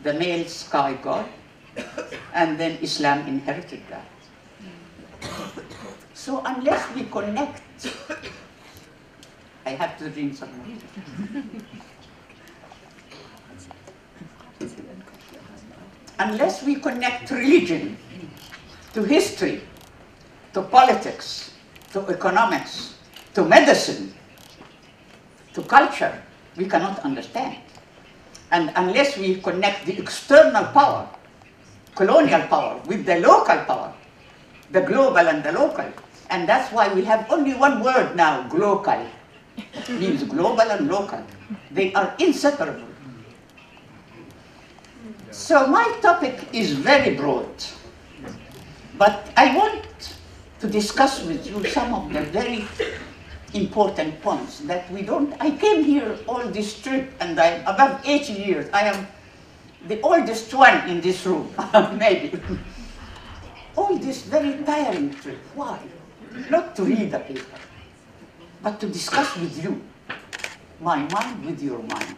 the 0.03 0.13
male 0.13 0.45
sky 0.47 0.93
god, 1.01 1.25
and 2.33 2.59
then 2.59 2.77
Islam 2.81 3.27
inherited 3.27 3.81
that. 3.89 4.07
So 6.13 6.41
unless 6.45 6.93
we 6.95 7.05
connect, 7.05 7.61
I 9.65 9.71
have 9.71 9.97
to 9.99 10.09
drink 10.09 10.35
some 10.35 10.49
more. 10.57 11.43
Unless 16.19 16.63
we 16.63 16.75
connect 16.75 17.31
religion 17.31 17.97
to 18.93 19.03
history, 19.03 19.61
to 20.53 20.61
politics, 20.61 21.53
to 21.93 22.05
economics, 22.07 22.93
to 23.33 23.43
medicine, 23.45 24.13
to 25.53 25.61
culture, 25.63 26.21
we 26.57 26.65
cannot 26.67 26.99
understand. 26.99 27.57
And 28.51 28.71
unless 28.75 29.17
we 29.17 29.39
connect 29.41 29.85
the 29.85 29.97
external 29.97 30.65
power, 30.65 31.07
colonial 31.95 32.41
power, 32.47 32.79
with 32.85 33.05
the 33.05 33.19
local 33.19 33.57
power, 33.63 33.93
the 34.71 34.81
global 34.81 35.27
and 35.27 35.43
the 35.43 35.51
local, 35.51 35.87
and 36.29 36.47
that's 36.47 36.71
why 36.71 36.93
we 36.93 37.03
have 37.05 37.29
only 37.31 37.53
one 37.53 37.83
word 37.83 38.15
now, 38.15 38.47
global, 38.47 39.05
means 39.89 40.23
global 40.23 40.61
and 40.61 40.87
local. 40.87 41.23
They 41.71 41.93
are 41.93 42.13
inseparable. 42.19 42.87
So 45.31 45.67
my 45.67 45.97
topic 46.01 46.47
is 46.51 46.73
very 46.73 47.15
broad, 47.15 47.49
but 48.97 49.31
I 49.37 49.55
want 49.55 49.87
to 50.59 50.67
discuss 50.67 51.23
with 51.23 51.47
you 51.47 51.63
some 51.69 51.93
of 51.93 52.11
the 52.11 52.21
very 52.35 52.67
important 53.53 54.21
points 54.21 54.59
that 54.61 54.89
we 54.91 55.01
don't. 55.01 55.33
I 55.39 55.51
came 55.51 55.83
here 55.83 56.17
all 56.27 56.43
this 56.47 56.81
trip 56.81 57.11
and 57.19 57.39
I'm 57.39 57.61
above 57.61 58.01
80 58.05 58.33
years. 58.33 58.69
I 58.73 58.83
am 58.83 59.07
the 59.87 59.99
oldest 60.01 60.53
one 60.53 60.89
in 60.89 61.01
this 61.01 61.25
room, 61.25 61.53
maybe. 61.97 62.39
all 63.75 63.97
this 63.97 64.23
very 64.23 64.63
tiring 64.63 65.13
trip. 65.15 65.39
Why? 65.55 65.79
Not 66.49 66.75
to 66.77 66.83
read 66.83 67.13
a 67.13 67.19
paper, 67.19 67.59
but 68.61 68.79
to 68.79 68.87
discuss 68.87 69.35
with 69.37 69.63
you, 69.63 69.81
my 70.79 70.99
mind 71.09 71.45
with 71.45 71.61
your 71.61 71.79
mind. 71.83 72.15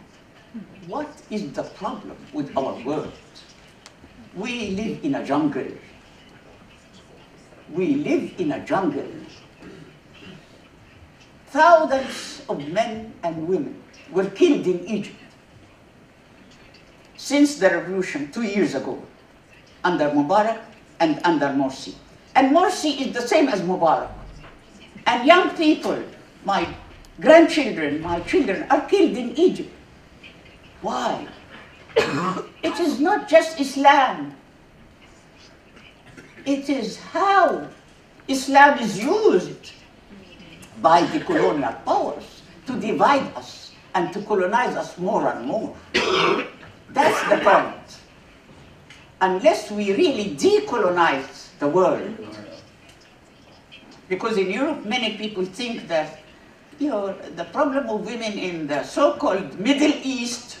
What 0.86 1.08
is 1.30 1.50
the 1.52 1.64
problem 1.64 2.16
with 2.32 2.56
our 2.56 2.80
world? 2.84 3.12
We 4.34 4.70
live 4.70 5.04
in 5.04 5.14
a 5.16 5.24
jungle. 5.24 5.66
We 7.72 7.94
live 7.96 8.34
in 8.38 8.52
a 8.52 8.64
jungle. 8.64 9.08
Thousands 11.54 12.42
of 12.48 12.66
men 12.66 13.14
and 13.22 13.46
women 13.46 13.80
were 14.10 14.28
killed 14.28 14.66
in 14.66 14.84
Egypt 14.88 15.14
since 17.16 17.60
the 17.60 17.70
revolution 17.70 18.32
two 18.32 18.42
years 18.42 18.74
ago 18.74 19.00
under 19.84 20.10
Mubarak 20.10 20.58
and 20.98 21.20
under 21.22 21.46
Morsi. 21.46 21.94
And 22.34 22.50
Morsi 22.50 23.06
is 23.06 23.14
the 23.14 23.22
same 23.22 23.46
as 23.48 23.60
Mubarak. 23.60 24.10
And 25.06 25.28
young 25.28 25.50
people, 25.50 26.02
my 26.44 26.66
grandchildren, 27.20 28.00
my 28.00 28.18
children, 28.22 28.66
are 28.68 28.80
killed 28.88 29.16
in 29.16 29.38
Egypt. 29.38 29.70
Why? 30.82 31.28
it 32.64 32.80
is 32.80 32.98
not 32.98 33.28
just 33.28 33.60
Islam. 33.60 34.34
It 36.44 36.68
is 36.68 36.98
how 36.98 37.68
Islam 38.26 38.80
is 38.80 38.98
used 39.00 39.70
by 40.84 41.00
the 41.16 41.20
colonial 41.20 41.72
powers 41.86 42.42
to 42.66 42.78
divide 42.78 43.24
us 43.40 43.72
and 43.94 44.12
to 44.12 44.20
colonize 44.22 44.76
us 44.76 44.98
more 44.98 45.32
and 45.32 45.46
more. 45.46 45.74
That's 46.90 47.20
the 47.30 47.38
point. 47.40 47.88
Unless 49.22 49.70
we 49.70 49.96
really 49.96 50.36
decolonize 50.36 51.48
the 51.58 51.68
world, 51.68 52.12
because 54.10 54.36
in 54.36 54.50
Europe 54.50 54.84
many 54.84 55.16
people 55.16 55.44
think 55.46 55.88
that 55.88 56.20
you 56.78 56.90
know, 56.90 57.16
the 57.34 57.44
problem 57.44 57.88
of 57.88 58.04
women 58.04 58.36
in 58.36 58.66
the 58.66 58.82
so-called 58.82 59.58
Middle 59.58 59.94
East 60.02 60.58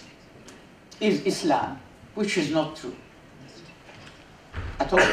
is 1.00 1.20
Islam, 1.26 1.78
which 2.14 2.38
is 2.38 2.50
not 2.50 2.76
true 2.76 2.96
at 4.80 4.90
all. 4.90 5.04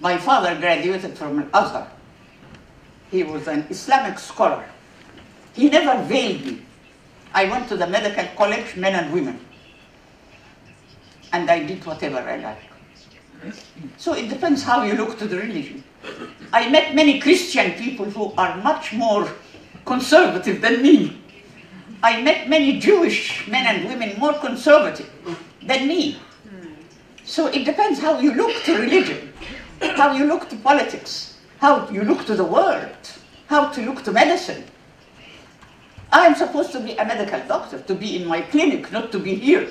My 0.00 0.16
father 0.16 0.58
graduated 0.58 1.16
from 1.16 1.48
Al-Azhar. 1.54 1.86
He 3.10 3.22
was 3.22 3.46
an 3.48 3.66
Islamic 3.70 4.18
scholar. 4.18 4.64
He 5.54 5.68
never 5.70 6.02
veiled 6.04 6.44
me. 6.44 6.62
I 7.32 7.48
went 7.48 7.68
to 7.68 7.76
the 7.76 7.86
medical 7.86 8.24
college, 8.36 8.76
men 8.76 8.94
and 8.94 9.12
women. 9.12 9.40
And 11.32 11.50
I 11.50 11.64
did 11.64 11.84
whatever 11.84 12.18
I 12.18 12.36
like. 12.36 12.62
So 13.96 14.14
it 14.14 14.28
depends 14.28 14.62
how 14.62 14.82
you 14.82 14.94
look 14.94 15.18
to 15.18 15.26
the 15.26 15.36
religion. 15.36 15.84
I 16.52 16.68
met 16.68 16.94
many 16.94 17.20
Christian 17.20 17.72
people 17.72 18.06
who 18.06 18.32
are 18.38 18.56
much 18.62 18.92
more 18.92 19.28
conservative 19.84 20.60
than 20.60 20.82
me. 20.82 21.20
I 22.02 22.22
met 22.22 22.48
many 22.48 22.78
Jewish 22.78 23.46
men 23.48 23.66
and 23.66 23.88
women 23.88 24.18
more 24.18 24.34
conservative 24.34 25.10
than 25.62 25.88
me. 25.88 26.18
So 27.24 27.48
it 27.48 27.64
depends 27.64 27.98
how 28.00 28.20
you 28.20 28.34
look 28.34 28.54
to 28.64 28.78
religion, 28.78 29.32
how 29.80 30.12
you 30.12 30.26
look 30.26 30.48
to 30.50 30.56
politics, 30.56 31.35
how 31.58 31.88
you 31.90 32.02
look 32.02 32.26
to 32.26 32.34
the 32.34 32.44
world, 32.44 32.96
how 33.46 33.70
to 33.70 33.80
look 33.82 34.02
to 34.04 34.12
medicine. 34.12 34.64
I 36.12 36.26
am 36.26 36.34
supposed 36.34 36.72
to 36.72 36.80
be 36.80 36.96
a 36.96 37.04
medical 37.04 37.40
doctor, 37.48 37.80
to 37.80 37.94
be 37.94 38.16
in 38.16 38.26
my 38.26 38.42
clinic, 38.42 38.92
not 38.92 39.10
to 39.12 39.18
be 39.18 39.34
here, 39.34 39.68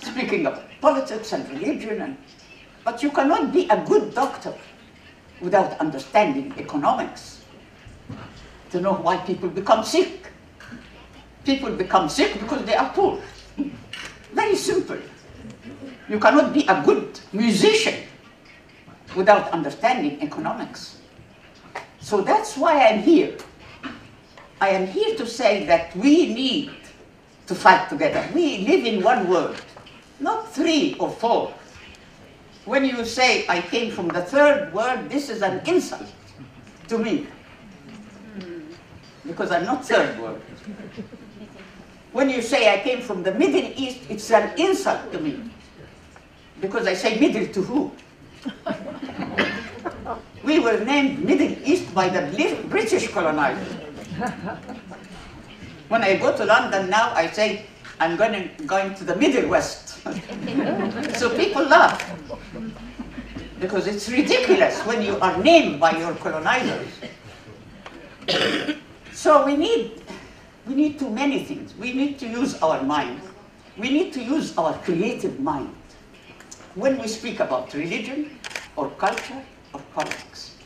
speaking 0.00 0.46
of 0.46 0.62
politics 0.80 1.32
and 1.32 1.48
religion. 1.50 2.00
And, 2.00 2.16
but 2.84 3.02
you 3.02 3.10
cannot 3.10 3.52
be 3.52 3.68
a 3.68 3.84
good 3.84 4.14
doctor 4.14 4.54
without 5.40 5.78
understanding 5.80 6.54
economics, 6.56 7.42
to 8.70 8.80
know 8.80 8.94
why 8.94 9.18
people 9.18 9.48
become 9.48 9.84
sick. 9.84 10.28
People 11.44 11.70
become 11.72 12.08
sick 12.08 12.40
because 12.40 12.64
they 12.64 12.74
are 12.74 12.90
poor. 12.90 13.20
Very 14.32 14.56
simple. 14.56 14.98
You 16.08 16.18
cannot 16.18 16.52
be 16.52 16.66
a 16.66 16.82
good 16.84 17.20
musician 17.32 18.05
without 19.16 19.50
understanding 19.50 20.22
economics. 20.22 20.98
So 22.00 22.20
that's 22.20 22.56
why 22.56 22.86
I'm 22.86 23.00
here. 23.00 23.36
I 24.60 24.68
am 24.68 24.86
here 24.86 25.16
to 25.16 25.26
say 25.26 25.66
that 25.66 25.94
we 25.96 26.32
need 26.32 26.70
to 27.46 27.54
fight 27.54 27.88
together. 27.88 28.26
We 28.34 28.58
live 28.58 28.84
in 28.84 29.02
one 29.02 29.28
world, 29.28 29.60
not 30.20 30.52
three 30.52 30.96
or 30.98 31.10
four. 31.10 31.52
When 32.64 32.84
you 32.84 33.04
say, 33.04 33.46
I 33.48 33.60
came 33.60 33.90
from 33.90 34.08
the 34.08 34.22
third 34.22 34.72
world, 34.72 35.08
this 35.08 35.28
is 35.30 35.42
an 35.42 35.62
insult. 35.66 36.06
to 36.88 36.98
me. 36.98 37.26
Because 39.26 39.50
I'm 39.50 39.64
not 39.64 39.84
third 39.84 40.18
world. 40.20 40.40
When 42.12 42.30
you 42.30 42.40
say 42.40 42.72
I 42.72 42.82
came 42.82 43.00
from 43.00 43.22
the 43.22 43.32
Middle 43.32 43.72
East, 43.76 44.00
it's 44.08 44.30
an 44.30 44.56
insult 44.58 45.12
to 45.12 45.20
me. 45.20 45.50
Because 46.60 46.86
I 46.86 46.94
say 46.94 47.20
middle 47.20 47.46
to 47.52 47.62
who? 47.62 47.92
We 50.42 50.58
were 50.58 50.78
named 50.84 51.24
Middle 51.24 51.56
East 51.64 51.92
by 51.94 52.08
the 52.08 52.22
British 52.68 53.08
colonizers. 53.08 53.72
When 55.88 56.02
I 56.02 56.16
go 56.16 56.36
to 56.36 56.44
London 56.44 56.90
now, 56.90 57.12
I 57.14 57.28
say 57.30 57.66
I'm 58.00 58.16
going, 58.16 58.50
going 58.66 58.94
to 58.96 59.04
the 59.04 59.16
Middle 59.16 59.48
West. 59.48 60.02
so 61.18 61.30
people 61.36 61.62
laugh. 61.62 62.00
Because 63.60 63.86
it's 63.86 64.08
ridiculous 64.08 64.80
when 64.82 65.02
you 65.02 65.18
are 65.20 65.36
named 65.42 65.80
by 65.80 65.96
your 65.98 66.14
colonizers. 66.14 66.88
so 69.12 69.46
we 69.46 69.56
need, 69.56 70.02
we 70.66 70.74
need 70.74 70.98
too 70.98 71.10
many 71.10 71.44
things. 71.44 71.74
We 71.76 71.92
need 71.92 72.18
to 72.18 72.26
use 72.26 72.60
our 72.62 72.82
mind. 72.82 73.20
We 73.78 73.90
need 73.90 74.12
to 74.14 74.22
use 74.22 74.56
our 74.58 74.74
creative 74.78 75.38
mind 75.38 75.75
when 76.76 76.98
we 77.00 77.08
speak 77.08 77.40
about 77.40 77.72
religion 77.74 78.38
or 78.76 78.90
culture 78.90 79.42
or 79.72 79.80
politics. 79.94 80.56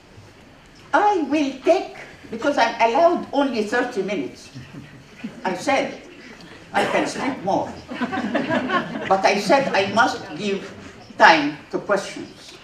I 0.93 1.23
will 1.31 1.55
take, 1.65 1.97
because 2.31 2.59
I'm 2.59 2.75
allowed 2.91 3.27
only 3.33 3.63
30 3.63 4.03
minutes. 4.03 4.51
I 5.45 5.55
said 5.55 6.03
I 6.73 6.85
can 6.85 7.07
speak 7.07 7.43
more. 7.45 7.73
but 9.09 9.25
I 9.25 9.39
said 9.41 9.73
I 9.75 9.93
must 9.95 10.21
give 10.37 10.75
time 11.17 11.57
to 11.71 11.79
questions 11.79 12.59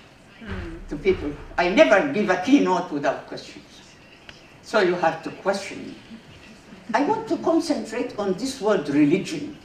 to 0.88 0.96
people. 0.96 1.32
I 1.56 1.68
never 1.70 2.12
give 2.12 2.30
a 2.30 2.42
keynote 2.42 2.90
without 2.90 3.26
questions. 3.26 3.64
So 4.62 4.80
you 4.80 4.94
have 4.94 5.22
to 5.22 5.30
question 5.30 5.86
me. 5.86 5.94
I 6.94 7.02
want 7.02 7.28
to 7.28 7.36
concentrate 7.38 8.18
on 8.18 8.34
this 8.34 8.60
word 8.60 8.88
religion. 8.88 9.56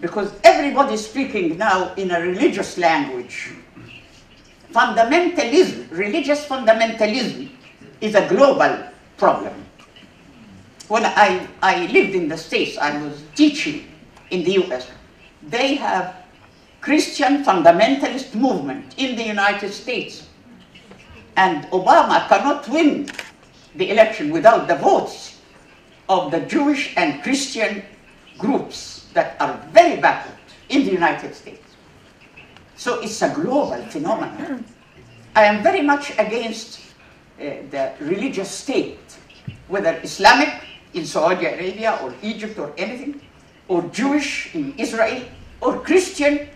Because 0.00 0.32
everybody 0.44 0.94
is 0.94 1.06
speaking 1.06 1.58
now 1.58 1.94
in 1.94 2.10
a 2.10 2.20
religious 2.20 2.78
language. 2.78 3.52
Fundamentalism, 4.72 5.90
religious 5.90 6.46
fundamentalism, 6.46 7.50
is 8.00 8.14
a 8.14 8.26
global 8.28 8.84
problem. 9.18 9.52
When 10.88 11.04
I, 11.04 11.46
I 11.62 11.86
lived 11.86 12.14
in 12.14 12.28
the 12.28 12.38
States, 12.38 12.78
I 12.78 13.00
was 13.02 13.22
teaching 13.34 13.86
in 14.30 14.42
the 14.42 14.64
US. 14.64 14.88
They 15.42 15.74
have 15.74 16.16
Christian 16.80 17.44
fundamentalist 17.44 18.34
movement 18.34 18.94
in 18.96 19.16
the 19.16 19.22
United 19.22 19.72
States. 19.72 20.28
And 21.36 21.64
Obama 21.66 22.26
cannot 22.28 22.66
win 22.68 23.10
the 23.74 23.90
election 23.90 24.30
without 24.30 24.66
the 24.66 24.76
votes 24.76 25.38
of 26.08 26.30
the 26.30 26.40
Jewish 26.40 26.94
and 26.96 27.22
Christian 27.22 27.84
groups 28.38 28.99
that 29.14 29.36
are 29.40 29.56
very 29.72 30.00
backward 30.00 30.38
in 30.68 30.84
the 30.84 30.92
United 30.92 31.34
States. 31.34 31.66
So 32.76 33.00
it's 33.00 33.20
a 33.22 33.28
global 33.34 33.82
phenomenon. 33.90 34.64
I 35.34 35.44
am 35.44 35.62
very 35.62 35.82
much 35.82 36.12
against 36.18 36.80
uh, 37.38 37.44
the 37.70 37.92
religious 38.00 38.50
state, 38.50 38.98
whether 39.68 39.98
Islamic 40.02 40.52
in 40.94 41.04
Saudi 41.04 41.46
Arabia 41.46 41.98
or 42.02 42.14
Egypt 42.22 42.58
or 42.58 42.72
anything, 42.76 43.20
or 43.68 43.82
Jewish 43.92 44.54
in 44.54 44.74
Israel, 44.78 45.22
or 45.60 45.78
Christian 45.80 46.48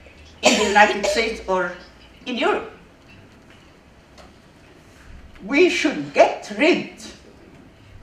in 0.42 0.58
the 0.58 0.68
United 0.68 1.06
States 1.06 1.40
or 1.46 1.73
in 2.26 2.37
Europe. 2.37 2.70
We 5.46 5.68
should 5.68 6.14
get 6.14 6.52
rid 6.58 6.92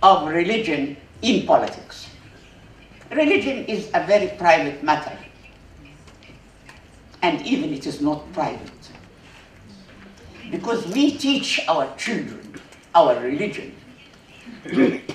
of 0.03 0.27
religion 0.27 0.97
in 1.21 1.45
politics. 1.45 2.07
Religion 3.11 3.65
is 3.65 3.89
a 3.93 4.05
very 4.05 4.27
private 4.37 4.83
matter, 4.83 5.17
and 7.21 7.41
even 7.45 7.73
it 7.73 7.85
is 7.85 8.01
not 8.01 8.31
private. 8.33 8.71
Because 10.49 10.87
we 10.87 11.17
teach 11.17 11.59
our 11.67 11.93
children 11.97 12.41
our 12.95 13.19
religion. 13.19 13.75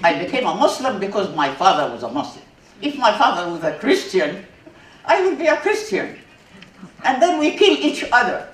I 0.03 0.25
became 0.25 0.47
a 0.47 0.55
Muslim 0.55 0.99
because 0.99 1.35
my 1.35 1.55
father 1.55 1.93
was 1.93 2.03
a 2.03 2.11
Muslim. 2.11 2.45
If 2.83 2.99
my 2.99 3.17
father 3.17 3.51
was 3.51 3.63
a 3.65 3.79
Christian, 3.79 4.45
I 5.05 5.25
would 5.25 5.39
be 5.39 5.47
a 5.47 5.57
Christian. 5.57 6.19
And 7.05 7.23
then 7.23 7.39
we 7.39 7.53
kill 7.53 7.77
each 7.77 8.05
other 8.13 8.49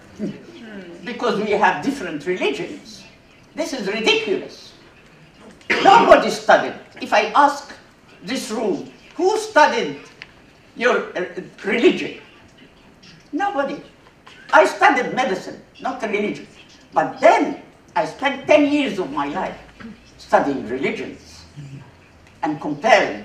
because 1.05 1.40
we 1.40 1.52
have 1.52 1.85
different 1.85 2.26
religions. 2.26 3.05
This 3.55 3.72
is 3.72 3.87
ridiculous. 3.87 4.72
Nobody 5.70 6.31
studied. 6.31 6.74
If 7.00 7.12
I 7.12 7.33
ask 7.35 7.72
this 8.22 8.50
room, 8.50 8.91
who 9.22 9.38
studied 9.38 10.00
your 10.74 11.16
uh, 11.16 11.24
religion? 11.64 12.18
Nobody. 13.30 13.80
I 14.52 14.66
studied 14.66 15.14
medicine, 15.14 15.62
not 15.80 16.02
religion. 16.02 16.46
But 16.92 17.20
then 17.20 17.62
I 17.94 18.04
spent 18.04 18.46
10 18.48 18.72
years 18.72 18.98
of 18.98 19.12
my 19.12 19.26
life 19.28 19.56
studying 20.18 20.68
religions 20.68 21.44
and 22.42 22.61
comparing 22.61 23.24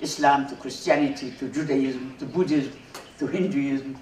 Islam 0.00 0.46
to 0.48 0.54
Christianity, 0.54 1.34
to 1.40 1.48
Judaism, 1.48 2.14
to 2.18 2.24
Buddhism, 2.24 2.72
to 3.18 3.26
Hinduism, 3.26 3.98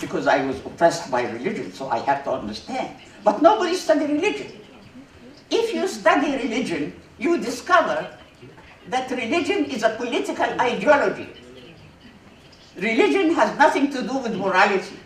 because 0.00 0.26
I 0.28 0.46
was 0.46 0.60
oppressed 0.64 1.10
by 1.10 1.22
religion, 1.28 1.72
so 1.72 1.88
I 1.88 1.98
had 1.98 2.22
to 2.24 2.30
understand. 2.30 2.96
But 3.24 3.42
nobody 3.42 3.74
studied 3.74 4.10
religion. 4.10 4.52
If 5.50 5.74
you 5.74 5.88
study 5.88 6.36
religion, 6.36 6.94
you 7.18 7.38
discover 7.38 8.16
that 8.90 9.10
religion 9.10 9.64
is 9.66 9.82
a 9.82 9.90
political 9.90 10.44
ideology. 10.60 11.28
Religion 12.76 13.34
has 13.34 13.56
nothing 13.58 13.90
to 13.90 14.02
do 14.02 14.18
with 14.18 14.34
morality. 14.36 14.96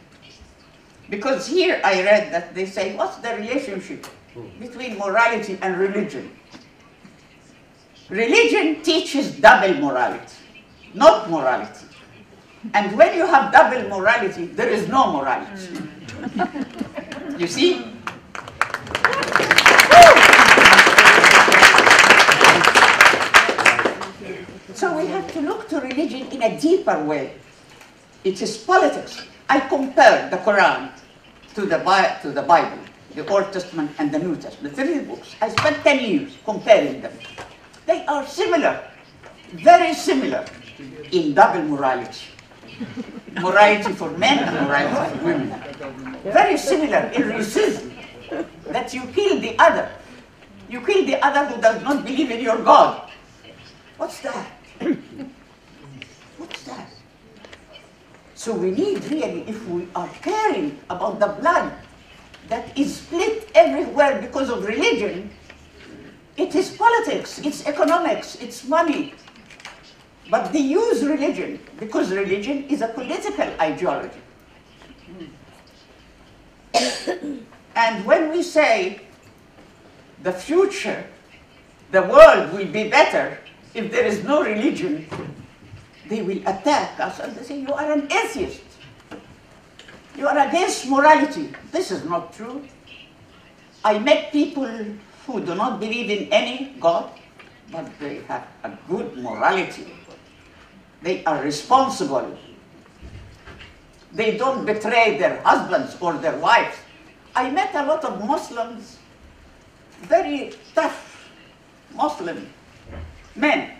Because 1.10 1.46
here 1.46 1.80
I 1.84 2.02
read 2.02 2.32
that 2.32 2.54
they 2.54 2.66
say, 2.66 2.96
what's 2.96 3.16
the 3.18 3.36
relationship 3.36 4.06
between 4.58 4.98
morality 4.98 5.58
and 5.60 5.78
religion? 5.78 6.30
Religion 8.08 8.82
teaches 8.82 9.38
double 9.38 9.74
morality, 9.80 10.36
not 10.94 11.30
morality. 11.30 11.86
And 12.72 12.96
when 12.96 13.16
you 13.16 13.26
have 13.26 13.52
double 13.52 13.88
morality, 13.88 14.46
there 14.46 14.68
is 14.68 14.88
no 14.88 15.12
morality. 15.12 15.66
Hmm. 15.76 17.40
you 17.40 17.46
see? 17.46 17.93
We 25.04 25.10
have 25.10 25.30
to 25.34 25.40
look 25.42 25.68
to 25.68 25.80
religion 25.80 26.26
in 26.32 26.42
a 26.42 26.58
deeper 26.58 26.98
way. 27.04 27.36
It 28.24 28.40
is 28.40 28.56
politics. 28.56 29.20
I 29.50 29.60
compare 29.60 30.30
the 30.30 30.38
Quran 30.38 30.90
to 31.54 31.66
the, 31.66 31.78
Bi- 31.78 32.16
to 32.22 32.32
the 32.32 32.40
Bible, 32.40 32.78
the 33.14 33.26
Old 33.28 33.52
Testament 33.52 33.90
and 33.98 34.10
the 34.10 34.18
New 34.18 34.34
Testament, 34.36 34.74
the 34.74 34.84
three 34.84 35.00
books. 35.00 35.36
I 35.42 35.50
spent 35.50 35.84
10 35.84 36.04
years 36.04 36.32
comparing 36.44 37.02
them. 37.02 37.12
They 37.84 38.04
are 38.06 38.26
similar, 38.26 38.82
very 39.52 39.92
similar 39.92 40.46
in 41.12 41.34
double 41.34 41.62
morality. 41.62 42.24
Morality 43.34 43.92
for 43.92 44.10
men 44.16 44.38
and 44.38 44.66
morality 44.66 45.18
for 45.18 45.24
women. 45.24 45.60
Very 46.24 46.56
similar 46.56 47.12
in 47.12 47.22
racism, 47.24 47.92
that 48.72 48.94
you 48.94 49.02
kill 49.12 49.38
the 49.38 49.54
other. 49.58 49.90
You 50.70 50.80
kill 50.80 51.04
the 51.04 51.20
other 51.24 51.44
who 51.44 51.60
does 51.60 51.82
not 51.82 52.04
believe 52.06 52.30
in 52.30 52.40
your 52.40 52.56
God. 52.64 53.10
What's 53.98 54.20
that? 54.20 54.63
What's 56.38 56.62
that? 56.64 56.88
So 58.34 58.52
we 58.52 58.70
need 58.70 59.04
really, 59.10 59.42
if 59.48 59.66
we 59.68 59.88
are 59.94 60.08
caring 60.20 60.78
about 60.90 61.20
the 61.20 61.28
blood 61.28 61.72
that 62.48 62.76
is 62.76 62.96
split 62.96 63.48
everywhere 63.54 64.20
because 64.20 64.50
of 64.50 64.64
religion, 64.64 65.30
it 66.36 66.54
is 66.54 66.76
politics, 66.76 67.38
it's 67.38 67.66
economics, 67.66 68.36
it's 68.36 68.68
money. 68.68 69.14
But 70.30 70.52
they 70.52 70.60
use 70.60 71.04
religion 71.04 71.60
because 71.78 72.10
religion 72.10 72.64
is 72.64 72.82
a 72.82 72.88
political 72.88 73.48
ideology. 73.60 74.20
and 77.76 78.04
when 78.04 78.30
we 78.30 78.42
say 78.42 79.00
the 80.22 80.32
future, 80.32 81.06
the 81.92 82.02
world 82.02 82.52
will 82.52 82.66
be 82.66 82.88
better 82.88 83.38
if 83.74 83.90
there 83.90 84.04
is 84.06 84.22
no 84.24 84.42
religion, 84.42 85.06
they 86.08 86.22
will 86.22 86.38
attack 86.46 86.98
us 87.00 87.20
and 87.20 87.34
they 87.36 87.42
say, 87.42 87.60
You 87.60 87.72
are 87.72 87.92
an 87.92 88.10
atheist. 88.10 88.62
You 90.16 90.28
are 90.28 90.38
against 90.48 90.88
morality. 90.88 91.52
This 91.72 91.90
is 91.90 92.04
not 92.04 92.32
true. 92.32 92.62
I 93.84 93.98
met 93.98 94.32
people 94.32 94.68
who 95.26 95.40
do 95.40 95.54
not 95.54 95.80
believe 95.80 96.08
in 96.10 96.32
any 96.32 96.76
God, 96.80 97.10
but 97.72 97.90
they 97.98 98.20
have 98.28 98.46
a 98.62 98.72
good 98.88 99.16
morality. 99.18 99.92
They 101.02 101.24
are 101.24 101.42
responsible. 101.42 102.38
They 104.12 104.38
don't 104.38 104.64
betray 104.64 105.18
their 105.18 105.42
husbands 105.42 105.96
or 106.00 106.14
their 106.14 106.38
wives. 106.38 106.76
I 107.34 107.50
met 107.50 107.74
a 107.74 107.84
lot 107.84 108.04
of 108.04 108.24
Muslims 108.24 108.98
very 110.04 110.52
tough 110.74 111.28
Muslim 111.94 112.46
men 113.36 113.70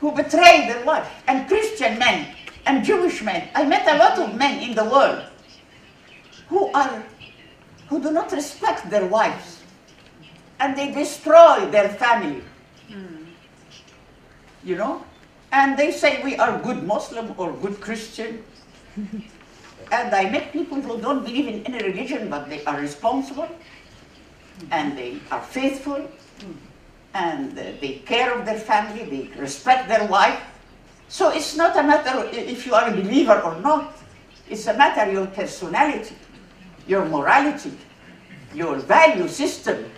who 0.00 0.12
betray 0.12 0.66
their 0.66 0.84
wife, 0.84 1.08
and 1.26 1.46
Christian 1.46 1.98
men 1.98 2.34
and 2.66 2.84
Jewish 2.84 3.22
men. 3.22 3.48
I 3.54 3.64
met 3.64 3.86
a 3.86 3.98
lot 3.98 4.18
of 4.18 4.34
men 4.34 4.62
in 4.62 4.74
the 4.74 4.84
world 4.84 5.22
who 6.48 6.72
are 6.72 7.02
who 7.88 8.00
do 8.00 8.10
not 8.10 8.32
respect 8.32 8.88
their 8.88 9.06
wives 9.06 9.60
and 10.60 10.76
they 10.76 10.92
destroy 10.92 11.68
their 11.70 11.88
family. 11.88 12.42
Hmm. 12.88 13.24
You 14.62 14.76
know? 14.76 15.04
And 15.52 15.76
they 15.76 15.90
say 15.90 16.22
we 16.22 16.36
are 16.36 16.58
good 16.60 16.84
Muslim 16.84 17.34
or 17.36 17.52
good 17.52 17.80
Christian. 17.80 18.44
and 18.96 20.14
I 20.14 20.30
met 20.30 20.52
people 20.52 20.80
who 20.80 21.00
don't 21.00 21.24
believe 21.24 21.48
in 21.48 21.66
any 21.66 21.82
religion, 21.82 22.30
but 22.30 22.48
they 22.48 22.64
are 22.64 22.78
responsible 22.78 23.48
and 24.70 24.96
they 24.96 25.18
are 25.32 25.42
faithful 25.42 26.08
and 27.14 27.56
they 27.56 28.02
care 28.06 28.38
of 28.38 28.46
their 28.46 28.58
family, 28.58 29.04
they 29.04 29.40
respect 29.40 29.88
their 29.88 30.06
wife. 30.06 30.40
So 31.08 31.30
it's 31.30 31.56
not 31.56 31.76
a 31.76 31.82
matter 31.82 32.28
if 32.32 32.66
you 32.66 32.74
are 32.74 32.88
a 32.88 32.92
believer 32.92 33.40
or 33.40 33.60
not. 33.60 33.96
It's 34.48 34.66
a 34.66 34.74
matter 34.74 35.02
of 35.08 35.12
your 35.12 35.26
personality, 35.26 36.14
your 36.86 37.04
morality, 37.04 37.72
your 38.54 38.76
value 38.76 39.28
system. 39.28 39.90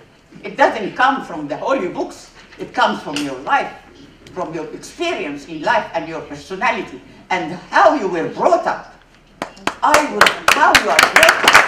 It 0.42 0.56
doesn't 0.56 0.94
come 0.94 1.24
from 1.24 1.48
the 1.48 1.56
holy 1.56 1.88
books. 1.88 2.30
It 2.58 2.72
comes 2.72 3.02
from 3.02 3.16
your 3.16 3.38
life, 3.40 3.72
from 4.32 4.54
your 4.54 4.66
experience 4.74 5.46
in 5.48 5.62
life 5.62 5.90
and 5.94 6.08
your 6.08 6.22
personality 6.22 7.00
and 7.30 7.54
how 7.70 7.94
you 7.94 8.08
were 8.08 8.28
brought 8.28 8.66
up. 8.66 8.94
I 9.82 10.14
would, 10.14 10.28
how 10.54 10.72
you 10.82 10.90
are 10.90 11.12
brought 11.14 11.56
up. 11.56 11.61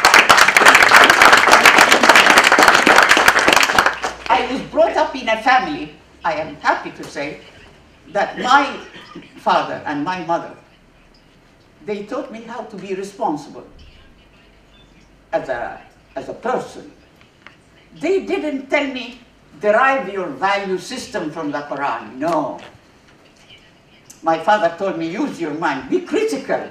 I 4.44 4.52
was 4.52 4.60
brought 4.64 4.94
up 4.94 5.16
in 5.16 5.26
a 5.26 5.42
family, 5.42 5.94
I 6.22 6.34
am 6.34 6.56
happy 6.56 6.90
to 6.90 7.04
say, 7.04 7.40
that 8.08 8.38
my 8.38 8.76
father 9.36 9.80
and 9.86 10.04
my 10.04 10.22
mother, 10.26 10.54
they 11.86 12.04
taught 12.04 12.30
me 12.30 12.42
how 12.42 12.60
to 12.64 12.76
be 12.76 12.94
responsible 12.94 13.66
as 15.32 15.48
a, 15.48 15.80
as 16.14 16.28
a 16.28 16.34
person. 16.34 16.92
They 17.98 18.26
didn't 18.26 18.68
tell 18.68 18.86
me, 18.86 19.20
derive 19.62 20.12
your 20.12 20.26
value 20.26 20.76
system 20.76 21.30
from 21.30 21.50
the 21.50 21.60
Quran. 21.60 22.16
No. 22.16 22.60
My 24.22 24.38
father 24.38 24.74
told 24.76 24.98
me, 24.98 25.08
use 25.08 25.40
your 25.40 25.54
mind, 25.54 25.88
be 25.88 26.00
critical, 26.02 26.68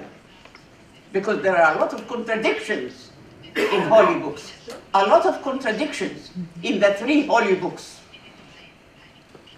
because 1.12 1.42
there 1.42 1.58
are 1.58 1.76
a 1.76 1.80
lot 1.80 1.92
of 1.94 2.08
contradictions 2.08 3.10
in 3.56 3.82
holy 3.82 4.20
books. 4.20 4.52
A 4.94 5.06
lot 5.06 5.26
of 5.26 5.42
contradictions 5.42 6.32
in 6.62 6.80
the 6.80 6.94
three 6.94 7.26
holy 7.26 7.56
books. 7.56 8.02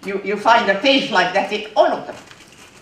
You, 0.04 0.20
you 0.24 0.36
find 0.36 0.70
a 0.70 0.78
page 0.78 1.10
like 1.10 1.34
that 1.34 1.52
in 1.52 1.70
all 1.74 1.92
of 1.92 2.06
them. 2.06 2.16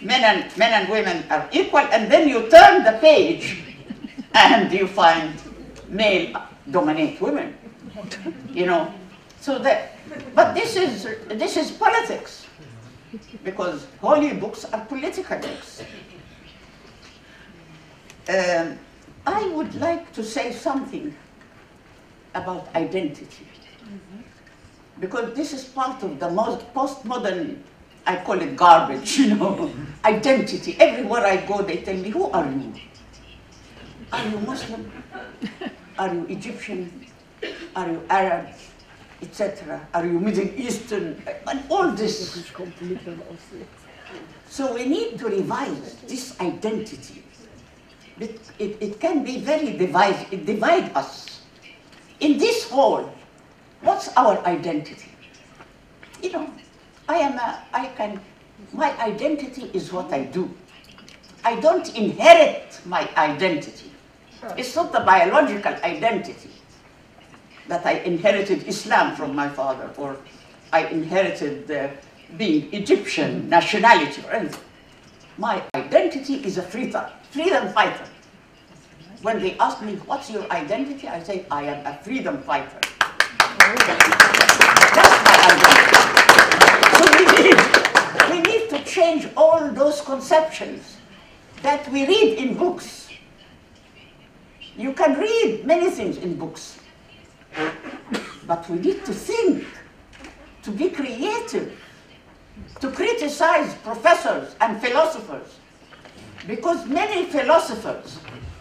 Men 0.00 0.22
and, 0.22 0.56
men 0.58 0.72
and 0.72 0.90
women 0.90 1.24
are 1.30 1.48
equal, 1.52 1.80
and 1.80 2.10
then 2.10 2.28
you 2.28 2.50
turn 2.50 2.84
the 2.84 2.98
page 3.00 3.62
and 4.34 4.72
you 4.72 4.86
find 4.86 5.32
male 5.88 6.42
dominate 6.70 7.20
women. 7.20 7.56
You 8.52 8.66
know, 8.66 8.92
so 9.40 9.58
that, 9.60 9.96
but 10.34 10.54
this 10.54 10.76
is, 10.76 11.04
this 11.28 11.56
is 11.56 11.70
politics, 11.70 12.46
because 13.42 13.86
holy 14.00 14.34
books 14.34 14.64
are 14.66 14.84
political 14.84 15.38
books. 15.38 15.82
Um, 18.28 18.78
I 19.26 19.48
would 19.48 19.74
like 19.76 20.12
to 20.12 20.22
say 20.22 20.52
something 20.52 21.14
about 22.34 22.68
identity. 22.74 23.46
Because 25.00 25.34
this 25.34 25.52
is 25.52 25.64
part 25.64 26.02
of 26.02 26.20
the 26.20 26.30
most 26.30 26.72
postmodern, 26.74 27.58
I 28.06 28.16
call 28.16 28.40
it 28.40 28.54
garbage, 28.56 29.18
you 29.18 29.34
know, 29.34 29.70
identity. 30.04 30.76
Everywhere 30.78 31.24
I 31.26 31.36
go, 31.38 31.62
they 31.62 31.78
tell 31.78 31.96
me, 31.96 32.10
who 32.10 32.30
are 32.30 32.46
you? 32.50 32.72
Are 34.12 34.28
you 34.28 34.38
Muslim? 34.40 34.92
Are 35.98 36.14
you 36.14 36.26
Egyptian? 36.28 37.06
Are 37.74 37.90
you 37.90 38.02
Arab? 38.08 38.48
Etc. 39.22 39.88
Are 39.94 40.06
you 40.06 40.20
Middle 40.20 40.48
Eastern? 40.56 41.22
And 41.46 41.64
all 41.70 41.90
this. 41.92 42.44
So 44.48 44.74
we 44.74 44.86
need 44.86 45.18
to 45.18 45.26
revise 45.26 45.94
this 46.06 46.38
identity. 46.40 47.23
It, 48.20 48.40
it, 48.58 49.00
can 49.00 49.24
be 49.24 49.40
very 49.40 49.76
divide, 49.76 50.26
it 50.30 50.46
divide 50.46 50.94
us. 50.94 51.40
In 52.20 52.38
this 52.38 52.70
whole, 52.70 53.12
what's 53.82 54.08
our 54.16 54.38
identity? 54.46 55.10
You 56.22 56.32
know, 56.32 56.50
I 57.08 57.16
am 57.16 57.38
a, 57.38 57.62
I 57.72 57.86
can, 57.96 58.20
my 58.72 58.96
identity 59.00 59.70
is 59.72 59.92
what 59.92 60.12
I 60.12 60.24
do. 60.24 60.48
I 61.44 61.60
don't 61.60 61.94
inherit 61.96 62.80
my 62.86 63.08
identity. 63.16 63.90
It's 64.56 64.76
not 64.76 64.92
the 64.92 65.00
biological 65.00 65.72
identity 65.82 66.50
that 67.68 67.84
I 67.86 67.94
inherited 68.00 68.66
Islam 68.68 69.16
from 69.16 69.34
my 69.34 69.48
father 69.48 69.90
or 69.96 70.16
I 70.72 70.86
inherited 70.86 71.70
uh, 71.70 71.88
being 72.36 72.72
Egyptian 72.72 73.48
nationality 73.48 74.22
or 74.26 74.32
anything. 74.32 74.60
My 75.36 75.62
identity 75.74 76.34
is 76.44 76.58
a 76.58 76.62
freedom, 76.62 77.04
freedom 77.30 77.72
fighter. 77.72 78.06
When 79.22 79.40
they 79.40 79.58
ask 79.58 79.82
me, 79.82 79.96
what's 80.06 80.30
your 80.30 80.48
identity? 80.52 81.08
I 81.08 81.22
say, 81.22 81.44
I 81.50 81.64
am 81.64 81.84
a 81.86 81.98
freedom 82.04 82.40
fighter. 82.42 82.78
That's 84.94 85.16
my 85.26 85.36
identity. 85.50 86.04
So 86.94 87.04
we 87.18 87.24
need, 87.42 87.58
we 88.30 88.52
need 88.52 88.70
to 88.70 88.84
change 88.84 89.26
all 89.36 89.72
those 89.72 90.00
conceptions 90.02 90.98
that 91.62 91.90
we 91.90 92.06
read 92.06 92.38
in 92.38 92.56
books. 92.56 93.08
You 94.76 94.92
can 94.92 95.18
read 95.18 95.64
many 95.64 95.90
things 95.90 96.16
in 96.18 96.36
books, 96.36 96.78
but 98.46 98.68
we 98.70 98.78
need 98.78 99.04
to 99.04 99.12
think, 99.12 99.64
to 100.62 100.70
be 100.70 100.90
creative, 100.90 101.76
to 102.80 102.90
criticize 102.90 103.74
professors 103.76 104.54
and 104.60 104.80
philosophers, 104.80 105.58
because 106.46 106.86
many 106.86 107.26
philosophers 107.26 108.18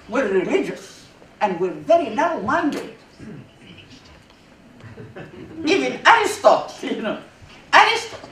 were 0.10 0.27
religious 0.27 1.06
and 1.41 1.60
were 1.60 1.71
very 1.71 2.10
narrow-minded. 2.10 2.95
Even 5.65 5.99
Aristotle, 6.06 6.89
you 6.89 7.01
know, 7.01 7.19
Aristotle, 7.73 8.29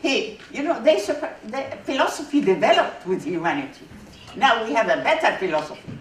he, 0.00 0.38
you 0.52 0.62
know, 0.62 0.82
they, 0.82 0.96
the 0.96 1.78
philosophy 1.84 2.40
developed 2.40 3.06
with 3.06 3.24
humanity. 3.24 3.86
Now 4.36 4.64
we 4.64 4.74
have 4.74 4.88
a 4.88 5.02
better 5.02 5.36
philosophy. 5.38 5.98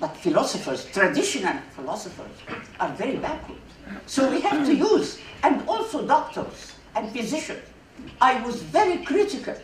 But 0.00 0.16
philosophers, 0.16 0.86
traditional 0.86 1.56
philosophers, 1.76 2.32
are 2.80 2.90
very 2.94 3.16
backward. 3.16 3.58
So 4.06 4.28
we 4.30 4.40
have 4.40 4.66
to 4.66 4.74
use, 4.74 5.20
and 5.42 5.66
also 5.68 6.06
doctors 6.06 6.73
and 6.94 7.10
physicians. 7.12 7.62
I 8.20 8.42
was 8.42 8.62
very 8.62 9.04
critical 9.04 9.56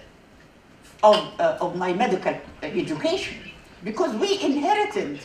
of, 1.03 1.41
uh, 1.41 1.59
of 1.61 1.77
my 1.77 1.93
medical 1.93 2.35
education 2.63 3.51
because 3.83 4.15
we 4.17 4.41
inherited 4.43 5.21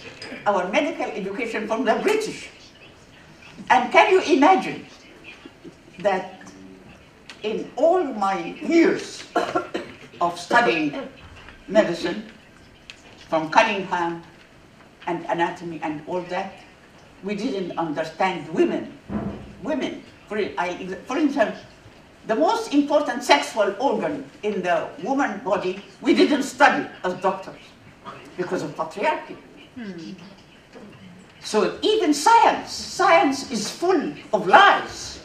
our 0.47 0.69
medical 0.71 1.05
education 1.05 1.67
from 1.67 1.85
the 1.85 1.95
British. 1.95 2.49
And 3.69 3.91
can 3.91 4.11
you 4.11 4.21
imagine 4.21 4.85
that 5.99 6.41
in 7.43 7.71
all 7.75 8.03
my 8.03 8.55
years 8.61 9.23
of 10.21 10.39
studying 10.39 10.93
medicine, 11.67 12.31
from 13.29 13.49
Cunningham 13.49 14.23
and 15.07 15.25
anatomy 15.25 15.79
and 15.83 16.01
all 16.07 16.21
that, 16.21 16.53
we 17.23 17.35
didn't 17.35 17.77
understand 17.77 18.47
women. 18.49 18.97
Women, 19.63 20.03
for, 20.27 20.37
I, 20.37 20.87
for 21.07 21.17
instance, 21.17 21.57
the 22.27 22.35
most 22.35 22.73
important 22.73 23.23
sexual 23.23 23.75
organ 23.79 24.25
in 24.43 24.61
the 24.61 24.87
woman 25.03 25.39
body, 25.43 25.83
we 26.01 26.13
didn't 26.13 26.43
study 26.43 26.87
as 27.03 27.13
doctors 27.15 27.61
because 28.37 28.63
of 28.63 28.75
patriarchy. 28.75 29.37
Hmm. 29.75 30.13
So 31.41 31.77
even 31.81 32.13
science, 32.13 32.71
science 32.71 33.51
is 33.51 33.69
full 33.69 34.13
of 34.33 34.47
lies. 34.47 35.21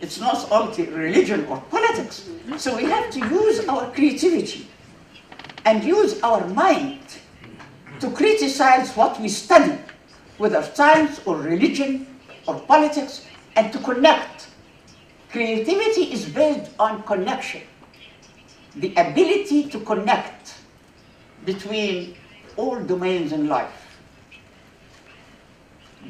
It's 0.00 0.20
not 0.20 0.50
only 0.52 0.84
religion 0.86 1.46
or 1.46 1.60
politics. 1.70 2.28
So 2.56 2.76
we 2.76 2.84
have 2.84 3.10
to 3.10 3.18
use 3.18 3.66
our 3.66 3.90
creativity 3.90 4.68
and 5.64 5.82
use 5.82 6.20
our 6.22 6.46
mind 6.48 7.00
to 8.00 8.10
criticize 8.10 8.94
what 8.96 9.20
we 9.20 9.28
study, 9.28 9.78
whether 10.38 10.62
science 10.62 11.20
or 11.26 11.36
religion 11.36 12.06
or 12.46 12.60
politics, 12.60 13.26
and 13.56 13.72
to 13.72 13.78
connect. 13.78 14.33
Creativity 15.34 16.12
is 16.12 16.26
based 16.26 16.70
on 16.78 17.02
connection, 17.02 17.62
the 18.76 18.94
ability 18.94 19.64
to 19.68 19.80
connect 19.80 20.54
between 21.44 22.14
all 22.56 22.78
domains 22.78 23.32
in 23.32 23.48
life 23.48 23.98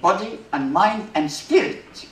body 0.03 0.39
and 0.53 0.71
mind 0.71 1.09
and 1.15 1.33
spirit. 1.33 2.07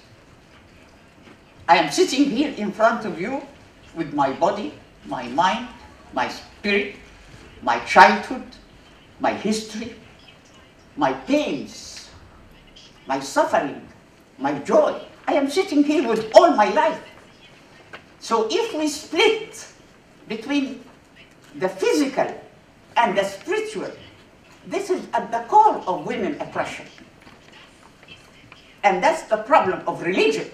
I 1.69 1.77
am 1.77 1.93
sitting 1.93 2.31
here 2.31 2.55
in 2.57 2.73
front 2.73 3.05
of 3.05 3.21
you 3.21 3.43
with 3.95 4.15
my 4.15 4.33
body, 4.33 4.73
my 5.05 5.29
mind, 5.29 5.69
my 6.15 6.29
spirit, 6.29 6.97
my 7.61 7.79
childhood, 7.81 8.57
my 9.21 9.35
history, 9.35 9.97
my 10.97 11.13
pains, 11.13 12.09
my 13.07 13.21
suffering, 13.21 13.87
my 14.39 14.59
joy. 14.61 15.12
I 15.33 15.37
am 15.37 15.49
sitting 15.49 15.83
here 15.83 16.07
with 16.07 16.31
all 16.35 16.55
my 16.55 16.69
life. 16.75 17.01
So 18.21 18.49
if 18.51 18.75
we 18.75 18.87
split 18.87 19.67
between 20.29 20.85
the 21.57 21.71
physical 21.71 22.29
and 22.99 23.17
the 23.17 23.25
spiritual, 23.25 23.91
this 24.67 24.91
is 24.91 25.09
at 25.15 25.33
the 25.33 25.41
core 25.49 25.81
of 25.87 26.05
women 26.05 26.39
oppression. 26.39 26.85
And 28.85 29.03
that's 29.03 29.23
the 29.23 29.39
problem 29.39 29.81
of 29.89 30.03
religion. 30.03 30.51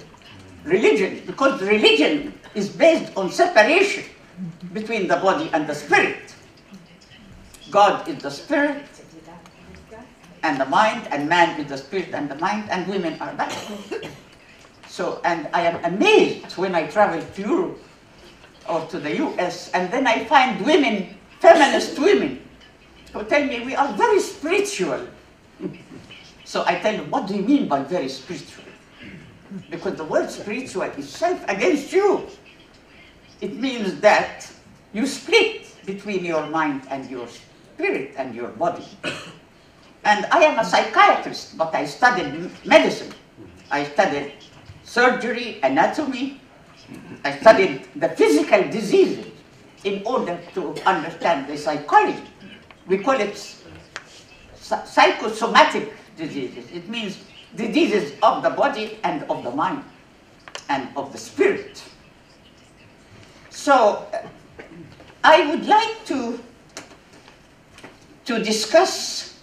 Religion, 0.63 1.23
because 1.27 1.61
religion 1.61 2.33
is 2.55 2.69
based 2.69 3.11
on 3.17 3.33
separation 3.33 4.05
between 4.73 5.09
the 5.09 5.17
body 5.17 5.51
and 5.55 5.67
the 5.67 5.75
spirit. 5.75 6.37
God 7.73 8.07
is 8.07 8.23
the 8.23 8.31
spirit 8.31 8.87
and 10.45 10.61
the 10.61 10.67
mind, 10.67 11.09
and 11.11 11.29
man 11.29 11.61
is 11.61 11.67
the 11.67 11.79
spirit 11.79 12.15
and 12.15 12.31
the 12.31 12.37
mind, 12.37 12.71
and 12.71 12.87
women 12.87 13.21
are 13.21 13.35
that. 13.35 13.51
So, 14.99 15.21
and 15.23 15.47
I 15.55 15.63
am 15.63 15.95
amazed 15.95 16.59
when 16.59 16.75
I 16.75 16.89
travel 16.89 17.23
to 17.23 17.41
Europe 17.41 17.79
or 18.69 18.85
to 18.87 18.99
the 18.99 19.15
US, 19.23 19.71
and 19.71 19.93
then 19.93 20.09
I 20.09 20.25
find 20.25 20.67
women, 20.67 21.15
feminist 21.39 22.01
women, 22.01 22.43
who 23.13 23.23
tell 23.23 23.47
me 23.47 23.61
we 23.61 23.77
are 23.77 23.93
very 23.93 24.19
spiritual. 24.19 25.07
So 26.43 26.65
I 26.67 26.81
tell 26.81 26.97
them, 26.97 27.13
what 27.13 27.29
do 27.29 27.37
you 27.37 27.43
mean 27.43 27.69
by 27.69 27.85
very 27.85 28.09
spiritual? 28.09 28.65
Because 29.71 29.95
the 29.95 30.03
word 30.03 30.31
spiritual 30.33 30.91
is 30.99 31.09
self 31.09 31.45
against 31.47 31.93
you. 31.93 32.27
It 33.41 33.55
means 33.55 34.01
that 34.01 34.51
you 34.93 35.07
split 35.07 35.77
between 35.87 36.25
your 36.25 36.45
mind 36.49 36.83
and 36.91 37.09
your 37.09 37.29
spirit 37.29 38.15
and 38.19 38.35
your 38.35 38.49
body. 38.49 38.83
And 40.03 40.27
I 40.33 40.43
am 40.43 40.59
a 40.59 40.65
psychiatrist, 40.65 41.57
but 41.57 41.73
I 41.73 41.87
studied 41.87 42.51
medicine. 42.67 43.15
I 43.71 43.85
studied 43.85 44.33
surgery, 44.89 45.61
anatomy. 45.63 46.41
I 47.25 47.39
studied 47.39 47.87
the 47.97 48.09
physical 48.09 48.63
diseases 48.71 49.27
in 49.85 50.03
order 50.07 50.41
to 50.55 50.75
understand 50.89 51.47
the 51.47 51.57
psychology. 51.57 52.23
We 52.87 52.99
call 52.99 53.21
it 53.21 53.37
psychosomatic 54.57 55.93
diseases. 56.17 56.71
It 56.73 56.89
means 56.89 57.19
diseases 57.55 58.15
of 58.23 58.43
the 58.43 58.51
body 58.51 58.99
and 59.05 59.25
of 59.25 59.45
the 59.45 59.51
mind 59.51 59.85
and 60.71 60.89
of 60.97 61.13
the 61.13 61.19
spirit. 61.19 61.83
So 63.51 64.07
uh, 64.13 64.27
I 65.23 65.51
would 65.51 65.67
like 65.67 66.05
to, 66.07 66.41
to 68.25 68.43
discuss 68.43 69.39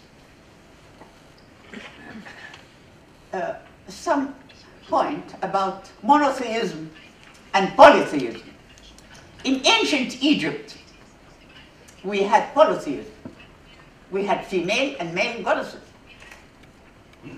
uh, 3.33 3.55
some 3.87 4.33
point 4.87 5.33
about 5.41 5.89
monotheism 6.03 6.91
and 7.53 7.75
polytheism. 7.75 8.41
In 9.43 9.65
ancient 9.65 10.21
Egypt, 10.23 10.77
we 12.03 12.21
had 12.23 12.53
polytheism. 12.53 13.11
We 14.11 14.25
had 14.25 14.45
female 14.45 14.95
and 14.99 15.13
male 15.13 15.43
goddesses. 15.43 15.81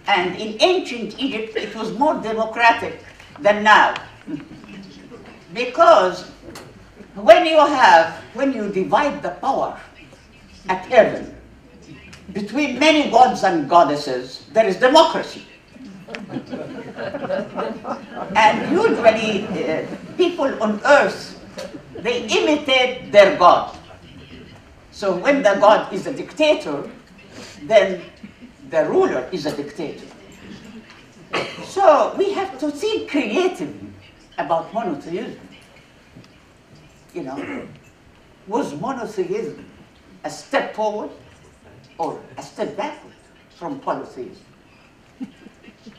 And 0.08 0.36
in 0.36 0.58
ancient 0.62 1.18
Egypt, 1.20 1.56
it 1.56 1.76
was 1.76 1.98
more 1.98 2.16
democratic 2.22 3.04
than 3.40 3.64
now. 3.64 3.96
Because 5.54 6.26
when 7.16 7.46
you 7.46 7.58
have, 7.58 8.16
when 8.34 8.54
you 8.54 8.70
divide 8.70 9.22
the 9.24 9.32
power 9.32 9.80
at 10.68 10.86
heaven 10.86 11.34
between 12.34 12.78
many 12.78 13.10
gods 13.10 13.44
and 13.44 13.70
goddesses, 13.70 14.46
there 14.52 14.68
is 14.68 14.76
democracy. 14.76 15.47
and 18.36 18.72
usually, 18.72 19.44
uh, 19.44 19.86
people 20.16 20.64
on 20.64 20.80
earth, 20.86 21.38
they 22.00 22.26
imitate 22.28 23.12
their 23.12 23.38
god. 23.38 23.78
So 24.92 25.18
when 25.18 25.44
the 25.44 25.58
god 25.60 25.94
is 25.94 26.08
a 26.08 26.14
dictator, 26.14 26.90
then 27.64 28.04
the 28.70 28.86
ruler 28.86 29.28
is 29.34 29.46
a 29.46 29.56
dictator. 29.56 30.06
So 31.66 32.16
we 32.18 32.32
have 32.32 32.58
to 32.60 32.72
think 32.72 33.12
creatively 33.12 33.90
about 34.38 34.74
monotheism. 34.74 35.40
You 37.14 37.24
know, 37.24 37.68
was 38.48 38.74
monotheism 38.80 39.66
a 40.24 40.30
step 40.30 40.74
forward 40.74 41.10
or 41.98 42.22
a 42.38 42.44
step 42.44 42.78
backward 42.78 43.14
from 43.58 43.80
polytheism? 43.80 44.47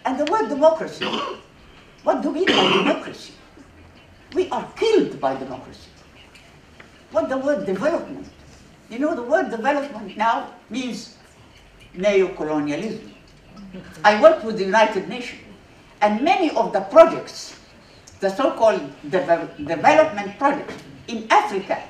And 0.05 0.18
the 0.18 0.31
word 0.31 0.48
democracy, 0.48 1.07
what 2.03 2.22
do 2.22 2.31
we 2.31 2.44
mean 2.44 2.57
by 2.57 2.72
democracy? 2.72 3.33
We 4.35 4.48
are 4.51 4.66
killed 4.77 5.20
by 5.20 5.37
democracy. 5.37 5.88
What 7.11 7.29
the 7.29 7.38
word 7.38 7.66
development? 7.66 8.29
You 8.90 8.98
know, 8.98 9.14
the 9.14 9.22
word 9.22 9.51
development 9.51 10.16
now 10.16 10.53
means 10.70 11.16
neo-colonialism. 11.94 13.14
I 14.05 14.20
worked 14.20 14.44
with 14.44 14.57
the 14.59 14.64
United 14.64 15.09
Nations, 15.09 15.42
and 16.01 16.22
many 16.22 16.51
of 16.51 16.72
the 16.72 16.81
projects, 16.81 17.59
the 18.20 18.31
so-called 18.31 18.81
deve- 19.11 19.57
development 19.57 20.38
projects 20.38 20.74
in 21.09 21.27
Africa 21.31 21.83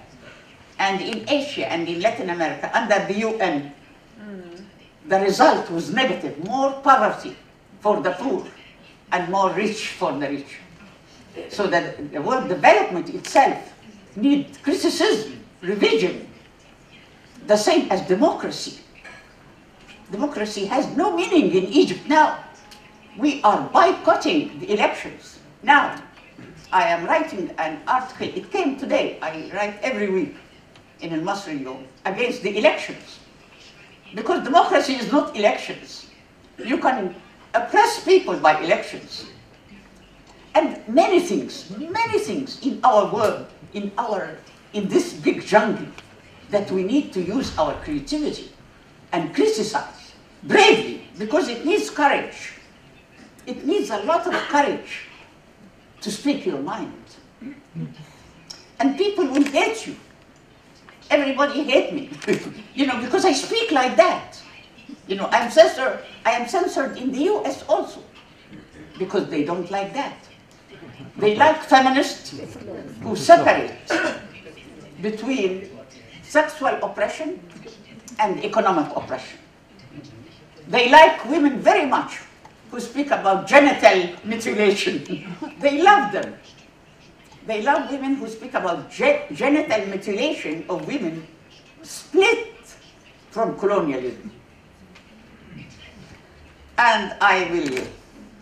and 0.78 1.00
in 1.00 1.28
Asia 1.28 1.70
and 1.70 1.88
in 1.88 2.00
Latin 2.00 2.30
America 2.30 2.70
under 2.74 3.04
the 3.06 3.18
UN, 3.20 3.72
mm. 4.20 4.64
the 5.06 5.20
result 5.20 5.70
was 5.70 5.92
negative, 5.92 6.38
more 6.44 6.72
poverty 6.82 7.36
for 7.80 8.00
the 8.00 8.12
poor 8.12 8.46
and 9.12 9.30
more 9.30 9.50
rich 9.52 9.88
for 9.88 10.12
the 10.12 10.28
rich. 10.28 10.58
So 11.48 11.66
that 11.68 12.12
the 12.12 12.20
word 12.20 12.48
development 12.48 13.10
itself 13.14 13.72
needs 14.16 14.58
criticism, 14.58 15.44
revision, 15.62 16.28
the 17.46 17.56
same 17.56 17.90
as 17.90 18.02
democracy. 18.02 18.80
Democracy 20.10 20.64
has 20.66 20.86
no 20.96 21.16
meaning 21.16 21.50
in 21.54 21.64
Egypt 21.64 22.06
now. 22.08 22.38
We 23.16 23.42
are 23.42 23.68
boycotting 23.72 24.58
the 24.60 24.72
elections. 24.72 25.38
Now, 25.62 26.00
I 26.72 26.84
am 26.84 27.06
writing 27.06 27.50
an 27.58 27.80
article, 27.86 28.28
it 28.28 28.50
came 28.50 28.76
today, 28.76 29.18
I 29.22 29.50
write 29.54 29.78
every 29.82 30.10
week 30.10 30.36
in 31.00 31.12
Al 31.14 31.20
Masri 31.20 31.62
Yom, 31.62 31.84
against 32.04 32.42
the 32.42 32.58
elections. 32.58 33.20
Because 34.14 34.44
democracy 34.44 34.94
is 34.94 35.10
not 35.10 35.36
elections. 35.36 36.06
You 36.58 36.78
can 36.78 37.14
oppress 37.54 38.04
people 38.04 38.36
by 38.36 38.60
elections. 38.60 39.26
And 40.54 40.86
many 40.88 41.20
things, 41.20 41.70
many 41.78 42.18
things 42.18 42.60
in 42.66 42.80
our 42.82 43.12
world, 43.12 43.46
in 43.74 43.92
our, 43.98 44.36
in 44.72 44.88
this 44.88 45.12
big 45.12 45.44
jungle, 45.44 45.86
that 46.50 46.70
we 46.70 46.82
need 46.82 47.12
to 47.12 47.22
use 47.22 47.56
our 47.58 47.74
creativity 47.82 48.50
and 49.12 49.34
criticize 49.34 50.12
bravely, 50.42 51.02
because 51.18 51.48
it 51.48 51.64
needs 51.64 51.90
courage. 51.90 52.52
It 53.46 53.66
needs 53.66 53.90
a 53.90 53.98
lot 53.98 54.26
of 54.26 54.34
courage 54.48 55.06
to 56.00 56.10
speak 56.10 56.46
your 56.46 56.60
mind. 56.60 57.02
And 58.80 58.96
people 58.96 59.26
will 59.26 59.44
hate 59.44 59.86
you. 59.86 59.96
Everybody 61.10 61.64
hate 61.64 61.92
me, 61.92 62.10
you 62.74 62.86
know, 62.86 63.00
because 63.00 63.24
I 63.24 63.32
speak 63.32 63.72
like 63.72 63.96
that. 63.96 64.40
You 65.08 65.16
know, 65.16 65.28
I'm 65.32 65.50
censored, 65.50 66.00
I 66.26 66.32
am 66.32 66.46
censored 66.46 66.98
in 66.98 67.10
the 67.10 67.24
US 67.32 67.64
also, 67.66 68.04
because 68.98 69.28
they 69.28 69.42
don't 69.42 69.70
like 69.70 69.94
that. 69.94 70.14
They 71.16 71.34
like 71.34 71.62
feminists 71.64 72.38
who 73.00 73.16
separate 73.16 73.72
between 75.00 75.70
sexual 76.22 76.76
oppression 76.82 77.40
and 78.20 78.44
economic 78.44 78.94
oppression. 78.94 79.38
They 80.68 80.90
like 80.90 81.24
women 81.24 81.60
very 81.60 81.86
much 81.86 82.20
who 82.70 82.78
speak 82.78 83.10
about 83.10 83.46
genital 83.48 84.14
mutilation. 84.24 85.02
they 85.60 85.80
love 85.80 86.12
them. 86.12 86.34
They 87.46 87.62
love 87.62 87.90
women 87.90 88.16
who 88.16 88.28
speak 88.28 88.52
about 88.52 88.90
ge- 88.90 89.24
genital 89.32 89.86
mutilation 89.86 90.66
of 90.68 90.86
women 90.86 91.26
split 91.82 92.52
from 93.30 93.58
colonialism. 93.58 94.37
And 96.78 97.12
I 97.20 97.50
will 97.50 97.84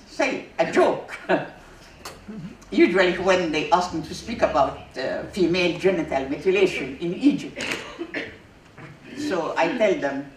say 0.07 0.45
a 0.59 0.71
joke. 0.71 1.19
Usually, 2.71 3.17
when 3.17 3.51
they 3.51 3.71
ask 3.71 3.95
me 3.95 4.03
to 4.03 4.15
speak 4.15 4.43
about 4.43 4.79
uh, 4.99 5.23
female 5.33 5.79
genital 5.79 6.29
mutilation 6.29 6.99
in 6.99 7.15
Egypt, 7.15 7.65
so 9.17 9.55
I 9.57 9.79
tell 9.79 9.95
them 9.95 10.31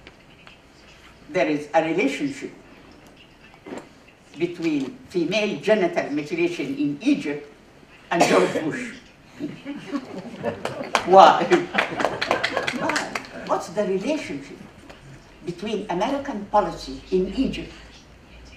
there 1.29 1.47
is 1.47 1.67
a 1.73 1.83
relationship 1.83 2.51
between 4.37 4.97
female 5.09 5.59
genital 5.59 6.09
mutilation 6.11 6.67
in 6.77 6.97
Egypt 7.01 7.51
and 8.11 8.23
George 8.23 8.63
Bush. 8.63 8.93
Why? 11.05 11.43
Why? 12.79 13.11
What's 13.47 13.69
the 13.69 13.83
relationship 13.83 14.57
between 15.45 15.85
American 15.89 16.45
policy 16.45 17.01
in 17.11 17.33
Egypt 17.35 17.73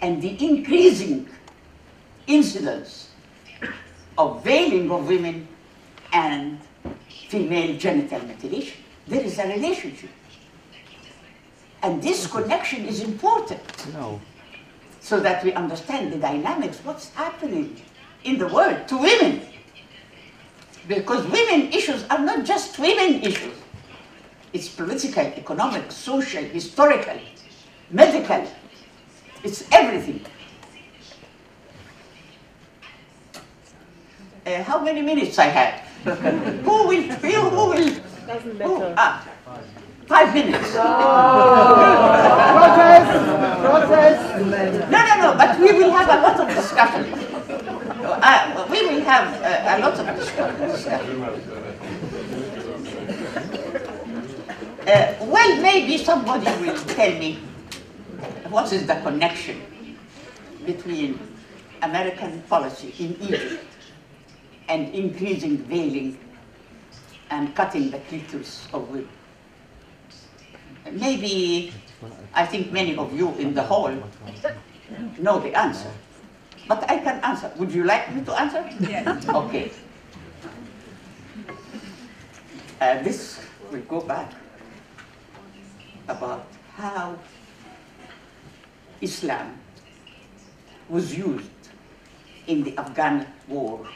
and 0.02 0.20
the 0.20 0.44
increasing 0.44 1.28
incidence 2.26 3.10
of 4.18 4.44
veiling 4.44 4.90
of 4.90 5.06
women 5.08 5.48
and 6.12 6.58
female 7.28 7.78
genital 7.78 8.20
mutilation? 8.20 8.76
There 9.06 9.22
is 9.22 9.38
a 9.38 9.46
relationship. 9.48 10.10
And 11.82 12.02
this 12.02 12.26
connection 12.26 12.84
is 12.84 13.00
important 13.00 13.62
No. 13.94 14.20
so 15.00 15.18
that 15.20 15.42
we 15.42 15.52
understand 15.52 16.12
the 16.12 16.18
dynamics, 16.18 16.78
what's 16.84 17.10
happening 17.14 17.80
in 18.24 18.38
the 18.38 18.46
world 18.48 18.86
to 18.88 18.98
women. 18.98 19.40
Because 20.86 21.24
women 21.26 21.72
issues 21.72 22.04
are 22.10 22.18
not 22.18 22.44
just 22.44 22.78
women 22.78 23.22
issues. 23.22 23.54
It's 24.52 24.68
political, 24.68 25.24
economic, 25.24 25.90
social, 25.90 26.42
historical, 26.44 27.18
medical. 27.90 28.46
It's 29.44 29.64
everything. 29.72 30.24
Uh, 34.46 34.62
how 34.62 34.80
many 34.82 35.02
minutes 35.02 35.38
I 35.38 35.46
have? 35.46 35.74
who 36.64 36.88
will, 36.88 37.02
who, 37.02 37.30
who 37.50 37.70
will? 37.70 37.94
Doesn't 38.26 38.60
Who? 38.60 38.78
matter. 38.78 38.94
Ah, 38.96 39.28
five 40.06 40.34
minutes. 40.34 40.74
No, 44.42 44.98
no, 45.06 45.14
no, 45.22 45.34
but 45.38 45.58
we 45.58 45.72
will 45.72 45.90
have 45.92 46.08
a 46.08 46.20
lot 46.20 46.38
of 46.40 46.48
discussion. 46.54 47.04
Uh, 48.04 48.66
we 48.70 48.86
will 48.86 49.00
have 49.02 49.28
uh, 49.42 49.76
a 49.76 49.78
lot 49.80 49.98
of 49.98 50.16
discussion. 50.18 51.22
Uh, 54.86 55.14
well, 55.26 55.62
maybe 55.62 55.96
somebody 55.98 56.46
will 56.60 56.76
tell 56.84 57.12
me 57.18 57.38
what 58.52 58.72
is 58.72 58.86
the 58.86 58.94
connection 59.00 59.60
between 60.66 61.18
American 61.80 62.42
policy 62.42 62.94
in 62.98 63.16
Egypt 63.20 63.64
and 64.68 64.94
increasing 64.94 65.56
veiling 65.64 66.18
and 67.30 67.54
cutting 67.56 67.90
the 67.90 67.98
clitoris 68.06 68.68
of 68.72 68.88
women. 68.90 69.08
Maybe 70.92 71.72
I 72.34 72.44
think 72.46 72.70
many 72.72 72.96
of 72.96 73.12
you 73.16 73.32
in 73.36 73.54
the 73.54 73.62
hall 73.62 73.90
know 75.18 75.40
the 75.40 75.56
answer. 75.56 75.90
But 76.68 76.88
I 76.90 76.98
can 76.98 77.18
answer. 77.24 77.50
Would 77.56 77.72
you 77.72 77.84
like 77.84 78.14
me 78.14 78.22
to 78.24 78.32
answer? 78.38 78.62
Yes. 78.80 79.28
Okay. 79.28 79.72
Uh, 82.80 83.02
this 83.02 83.40
will 83.70 83.80
go 83.88 84.00
back 84.00 84.30
about 86.08 86.46
how 86.74 87.16
Islam 89.02 89.58
was 90.88 91.16
used 91.16 91.50
in 92.46 92.62
the 92.62 92.76
Afghan 92.78 93.26
war. 93.48 93.86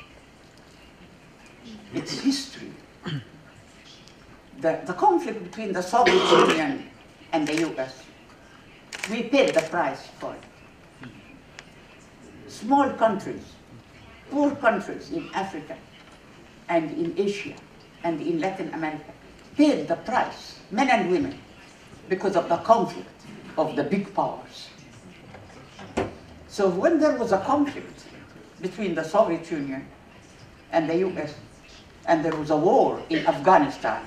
Its 1.95 2.21
history. 2.21 2.73
The, 4.61 4.81
the 4.85 4.95
conflict 4.95 5.43
between 5.45 5.73
the 5.73 5.83
Soviet 5.83 6.23
Union 6.31 6.91
and 7.33 7.47
the 7.47 7.69
US. 7.69 8.03
We 9.11 9.25
paid 9.25 9.55
the 9.55 9.63
price 9.63 10.09
for 10.19 10.35
it. 10.35 11.11
Small 12.49 12.91
countries, 12.91 13.45
poor 14.31 14.51
countries 14.57 15.11
in 15.13 15.29
Africa 15.35 15.77
and 16.69 16.91
in 16.91 17.15
Asia 17.17 17.55
and 18.03 18.21
in 18.21 18.41
Latin 18.41 18.73
America 18.73 19.13
paid 19.57 19.89
the 19.89 19.97
price, 19.97 20.61
men 20.71 20.89
and 20.91 21.11
women, 21.11 21.39
because 22.09 22.37
of 22.37 22.49
the 22.49 22.57
conflict 22.59 23.09
of 23.57 23.77
the 23.77 23.85
big 23.85 24.13
powers. 24.15 24.69
So 26.49 26.69
when 26.69 26.99
there 26.99 27.17
was 27.17 27.33
a 27.33 27.39
conflict 27.39 28.05
between 28.61 28.95
the 28.95 29.03
Soviet 29.05 29.51
Union 29.51 29.87
and 30.73 30.89
the 30.89 30.97
US, 31.09 31.35
and 32.07 32.25
there 32.25 32.35
was 32.35 32.51
a 32.51 32.57
war 32.57 33.03
in 33.11 33.27
Afghanistan, 33.27 34.03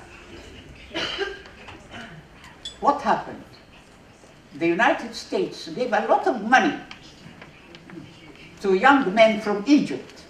what 2.80 3.00
happened? 3.02 3.44
The 4.56 4.66
United 4.66 5.14
States 5.14 5.68
gave 5.68 5.92
a 5.92 6.06
lot 6.08 6.26
of 6.26 6.42
money 6.48 6.76
to 8.62 8.74
young 8.74 9.14
men 9.14 9.40
from 9.40 9.62
Egypt, 9.66 10.24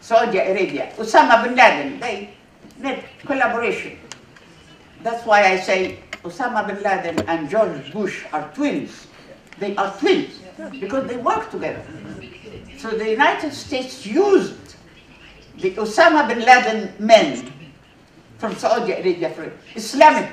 Saudi 0.00 0.38
Arabia, 0.38 0.92
Osama 0.98 1.42
bin 1.44 1.54
Laden. 1.56 2.00
They 2.00 2.30
made 2.78 3.04
collaboration. 3.24 3.98
That's 5.02 5.24
why 5.24 5.44
I 5.44 5.60
say 5.60 6.00
Osama 6.22 6.66
bin 6.66 6.82
Laden 6.82 7.20
and 7.28 7.48
George 7.48 7.92
Bush 7.92 8.24
are 8.32 8.50
twins. 8.52 9.06
They 9.58 9.74
are 9.76 9.96
twins 9.98 10.40
because 10.80 11.06
they 11.06 11.16
work 11.16 11.50
together. 11.50 11.82
So 12.78 12.90
the 12.90 13.10
United 13.10 13.52
States 13.52 14.06
used 14.06 14.76
the 15.58 15.72
Osama 15.72 16.28
bin 16.28 16.40
Laden 16.40 16.92
men 16.98 17.52
from 18.38 18.54
Saudi 18.54 18.92
Arabia 18.92 19.30
for 19.30 19.50
Islamic 19.74 20.30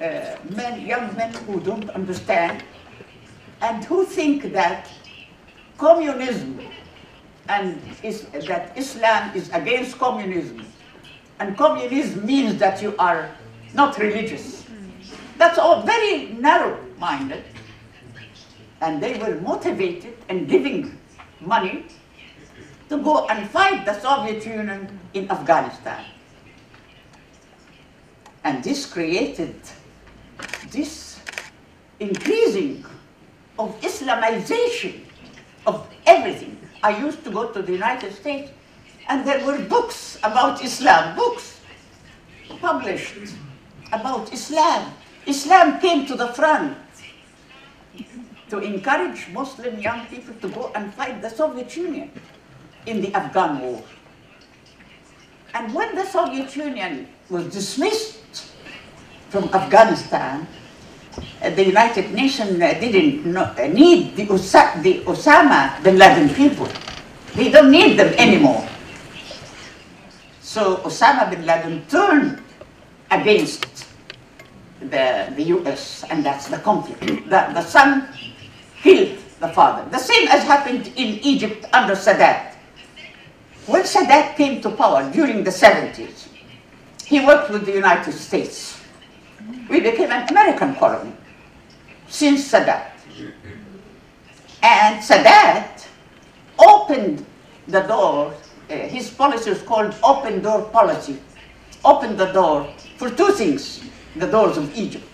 uh, 0.00 0.36
men, 0.50 0.86
young 0.86 1.14
men 1.16 1.34
who 1.46 1.60
don't 1.60 1.90
understand 1.90 2.62
and 3.60 3.84
who 3.84 4.04
think 4.04 4.52
that 4.52 4.88
communism 5.76 6.60
and 7.48 7.80
is, 8.02 8.26
that 8.46 8.72
Islam 8.76 9.36
is 9.36 9.50
against 9.50 9.98
communism 9.98 10.64
and 11.40 11.56
communism 11.56 12.24
means 12.24 12.58
that 12.58 12.80
you 12.80 12.94
are 12.98 13.30
not 13.74 13.98
religious. 13.98 14.64
That's 15.36 15.58
all 15.58 15.82
very 15.82 16.28
narrow-minded 16.32 17.44
and 18.80 19.02
they 19.02 19.18
were 19.18 19.40
motivated 19.40 20.16
and 20.28 20.48
giving 20.48 20.98
money 21.40 21.84
to 22.88 22.98
go 22.98 23.26
and 23.28 23.48
fight 23.50 23.84
the 23.84 23.98
Soviet 24.00 24.44
Union 24.44 24.98
in 25.14 25.30
Afghanistan. 25.30 26.04
And 28.44 28.64
this 28.64 28.86
created 28.86 29.54
this 30.70 31.20
increasing 32.00 32.84
of 33.58 33.78
Islamization 33.80 35.00
of 35.66 35.86
everything. 36.06 36.58
I 36.82 36.96
used 36.96 37.22
to 37.24 37.30
go 37.30 37.52
to 37.52 37.62
the 37.62 37.72
United 37.72 38.14
States 38.14 38.50
and 39.08 39.26
there 39.26 39.44
were 39.44 39.58
books 39.58 40.16
about 40.22 40.64
Islam, 40.64 41.16
books 41.16 41.60
published 42.60 43.14
about 43.92 44.32
Islam. 44.32 44.92
Islam 45.26 45.80
came 45.80 46.06
to 46.06 46.14
the 46.14 46.28
front 46.28 46.76
to 48.50 48.58
encourage 48.58 49.28
Muslim 49.32 49.78
young 49.78 50.06
people 50.06 50.34
to 50.42 50.48
go 50.50 50.72
and 50.74 50.92
fight 50.94 51.22
the 51.22 51.30
Soviet 51.30 51.74
Union 51.76 52.10
in 52.86 53.00
the 53.00 53.14
Afghan 53.14 53.60
war. 53.60 53.82
And 55.54 55.74
when 55.74 55.94
the 55.94 56.04
Soviet 56.04 56.54
Union 56.56 57.08
was 57.28 57.46
dismissed 57.52 58.52
from 59.30 59.44
Afghanistan, 59.54 60.46
uh, 61.42 61.50
the 61.50 61.64
United 61.66 62.12
Nations 62.12 62.60
uh, 62.60 62.74
didn't 62.78 63.36
uh, 63.36 63.66
need 63.66 64.14
the, 64.16 64.24
the 64.26 65.02
Osama 65.06 65.82
bin 65.82 65.98
Laden 65.98 66.28
people. 66.34 66.68
They 67.34 67.50
don't 67.50 67.70
need 67.70 67.98
them 67.98 68.14
anymore. 68.14 68.66
So 70.40 70.78
Osama 70.78 71.30
bin 71.30 71.46
Laden 71.46 71.86
turned 71.88 72.42
against 73.10 73.86
the, 74.80 75.32
the 75.36 75.42
US, 75.58 76.04
and 76.10 76.24
that's 76.24 76.48
the 76.48 76.58
conflict. 76.58 77.00
The, 77.28 77.50
the 77.54 77.62
son 77.62 78.08
killed 78.82 79.18
the 79.40 79.48
father. 79.48 79.88
The 79.90 79.98
same 79.98 80.28
as 80.28 80.44
happened 80.44 80.88
in 80.96 81.18
Egypt 81.22 81.66
under 81.72 81.94
Sadat. 81.94 82.54
When 83.66 83.82
Sadat 83.82 84.36
came 84.36 84.60
to 84.62 84.70
power 84.70 85.10
during 85.12 85.44
the 85.44 85.50
70s, 85.50 86.28
he 87.04 87.24
worked 87.24 87.50
with 87.50 87.66
the 87.66 87.72
United 87.72 88.12
States. 88.12 88.80
We 89.68 89.80
became 89.80 90.10
an 90.12 90.28
American 90.28 90.74
colony 90.76 91.12
since 92.08 92.50
Sadat. 92.50 92.90
And 94.62 95.02
Sadat 95.02 95.86
opened 96.58 97.24
the 97.68 97.80
door, 97.82 98.34
uh, 98.68 98.74
his 98.74 99.10
policy 99.10 99.50
was 99.50 99.62
called 99.62 99.94
open 100.02 100.42
door 100.42 100.62
policy, 100.62 101.18
opened 101.84 102.18
the 102.18 102.32
door 102.32 102.68
for 102.96 103.10
two 103.10 103.32
things, 103.32 103.80
the 104.16 104.26
doors 104.26 104.56
of 104.58 104.74
Egypt, 104.76 105.04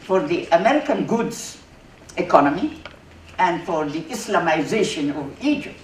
for 0.00 0.20
the 0.26 0.46
American 0.50 1.06
goods 1.06 1.58
economy 2.16 2.82
and 3.38 3.62
for 3.64 3.86
the 3.86 4.02
Islamization 4.02 5.14
of 5.16 5.44
Egypt. 5.44 5.78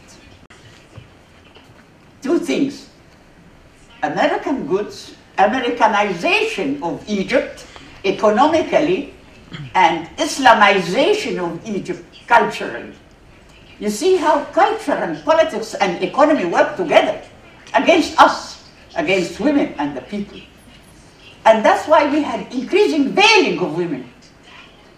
Two 2.22 2.38
things, 2.38 2.90
American 4.02 4.66
goods, 4.66 5.14
Americanization 5.38 6.82
of 6.82 7.02
Egypt 7.08 7.66
economically, 8.04 9.14
and 9.74 10.08
Islamization 10.16 11.38
of 11.38 11.66
Egypt 11.66 12.04
culturally. 12.26 12.92
You 13.78 13.90
see 13.90 14.16
how 14.16 14.44
culture 14.46 14.92
and 14.92 15.22
politics 15.24 15.74
and 15.74 16.02
economy 16.02 16.44
work 16.44 16.76
together. 16.76 17.22
against 17.74 18.18
us, 18.20 18.64
against 18.96 19.40
women 19.40 19.74
and 19.78 19.96
the 19.96 20.00
people. 20.02 20.40
And 21.44 21.64
that's 21.64 21.86
why 21.86 22.10
we 22.10 22.22
had 22.22 22.52
increasing 22.52 23.10
veiling 23.10 23.58
of 23.58 23.76
women. 23.76 24.10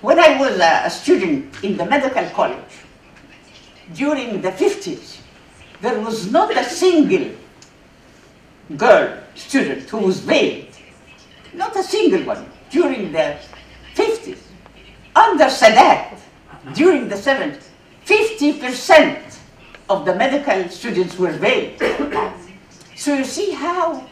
When 0.06 0.20
I 0.20 0.38
was 0.38 0.60
a, 0.60 0.88
student 0.88 1.64
in 1.64 1.76
the 1.76 1.84
medical 1.84 2.24
college, 2.30 2.74
during 3.92 4.40
the 4.40 4.52
50s, 4.52 5.18
there 5.80 5.98
was 5.98 6.30
not 6.30 6.56
a 6.56 6.62
single 6.62 7.32
girl 8.76 9.18
student 9.34 9.90
who 9.90 9.98
was 9.98 10.20
veiled. 10.20 10.68
Not 11.54 11.74
a 11.74 11.82
single 11.82 12.22
one 12.22 12.46
during 12.70 13.10
the 13.10 13.36
50s. 13.96 14.38
Under 15.16 15.46
Sadat, 15.46 16.16
during 16.72 17.08
the 17.08 17.16
70s, 17.16 17.64
50% 18.04 19.40
of 19.90 20.04
the 20.04 20.14
medical 20.14 20.68
students 20.68 21.18
were 21.18 21.32
veiled. 21.32 21.82
So 22.94 23.12
you 23.12 23.24
see 23.24 23.50
how 23.50 24.06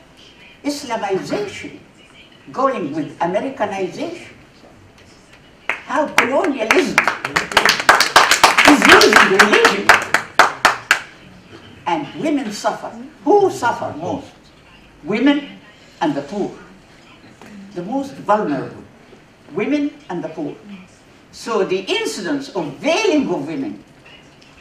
Islamization 0.64 1.78
going 2.51 2.92
with 2.92 3.16
Americanization, 3.20 4.34
how 5.85 6.09
colonialism 6.09 6.97
is 8.68 8.80
using 8.89 9.39
religion. 9.39 9.89
And 11.87 12.09
women 12.20 12.51
suffer. 12.53 12.91
Who 13.24 13.51
suffer 13.51 13.95
most? 13.99 14.32
Women 15.05 15.59
and 16.01 16.14
the 16.14 16.22
poor. 16.22 16.51
The 17.74 17.82
most 17.82 18.14
vulnerable. 18.14 18.82
Women 19.53 19.93
and 20.09 20.24
the 20.24 20.30
poor. 20.30 20.57
So 21.32 21.64
the 21.64 21.80
incidence 21.80 22.49
of 22.57 22.64
veiling 22.78 23.28
of 23.28 23.47
women 23.47 23.85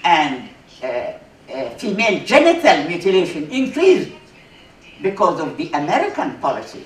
and 0.04 0.50
uh, 0.84 0.88
uh, 0.88 1.70
female 1.78 2.26
genital 2.26 2.90
mutilation 2.90 3.50
increased 3.50 4.12
because 5.02 5.40
of 5.40 5.56
the 5.58 5.70
American 5.72 6.38
policy, 6.40 6.84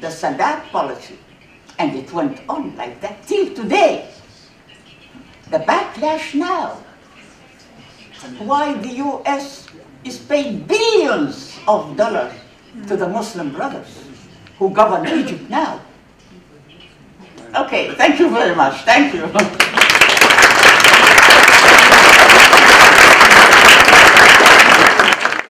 the 0.00 0.08
Sadat 0.08 0.62
policy, 0.70 1.18
and 1.78 1.94
it 1.94 2.12
went 2.12 2.40
on 2.48 2.76
like 2.76 3.00
that 3.00 3.26
till 3.26 3.54
today. 3.54 4.10
The 5.50 5.58
backlash 5.58 6.34
now, 6.34 6.82
why 8.38 8.74
the 8.74 8.92
US 9.06 9.66
is 10.04 10.18
paying 10.18 10.60
billions 10.62 11.58
of 11.68 11.96
dollars 11.96 12.32
to 12.88 12.96
the 12.96 13.08
Muslim 13.08 13.52
brothers 13.52 14.04
who 14.58 14.70
govern 14.70 15.06
Egypt 15.06 15.48
now. 15.50 15.80
Okay, 17.54 17.94
thank 17.94 18.18
you 18.18 18.28
very 18.30 18.54
much. 18.54 18.82
Thank 18.84 19.14
you. 19.14 19.72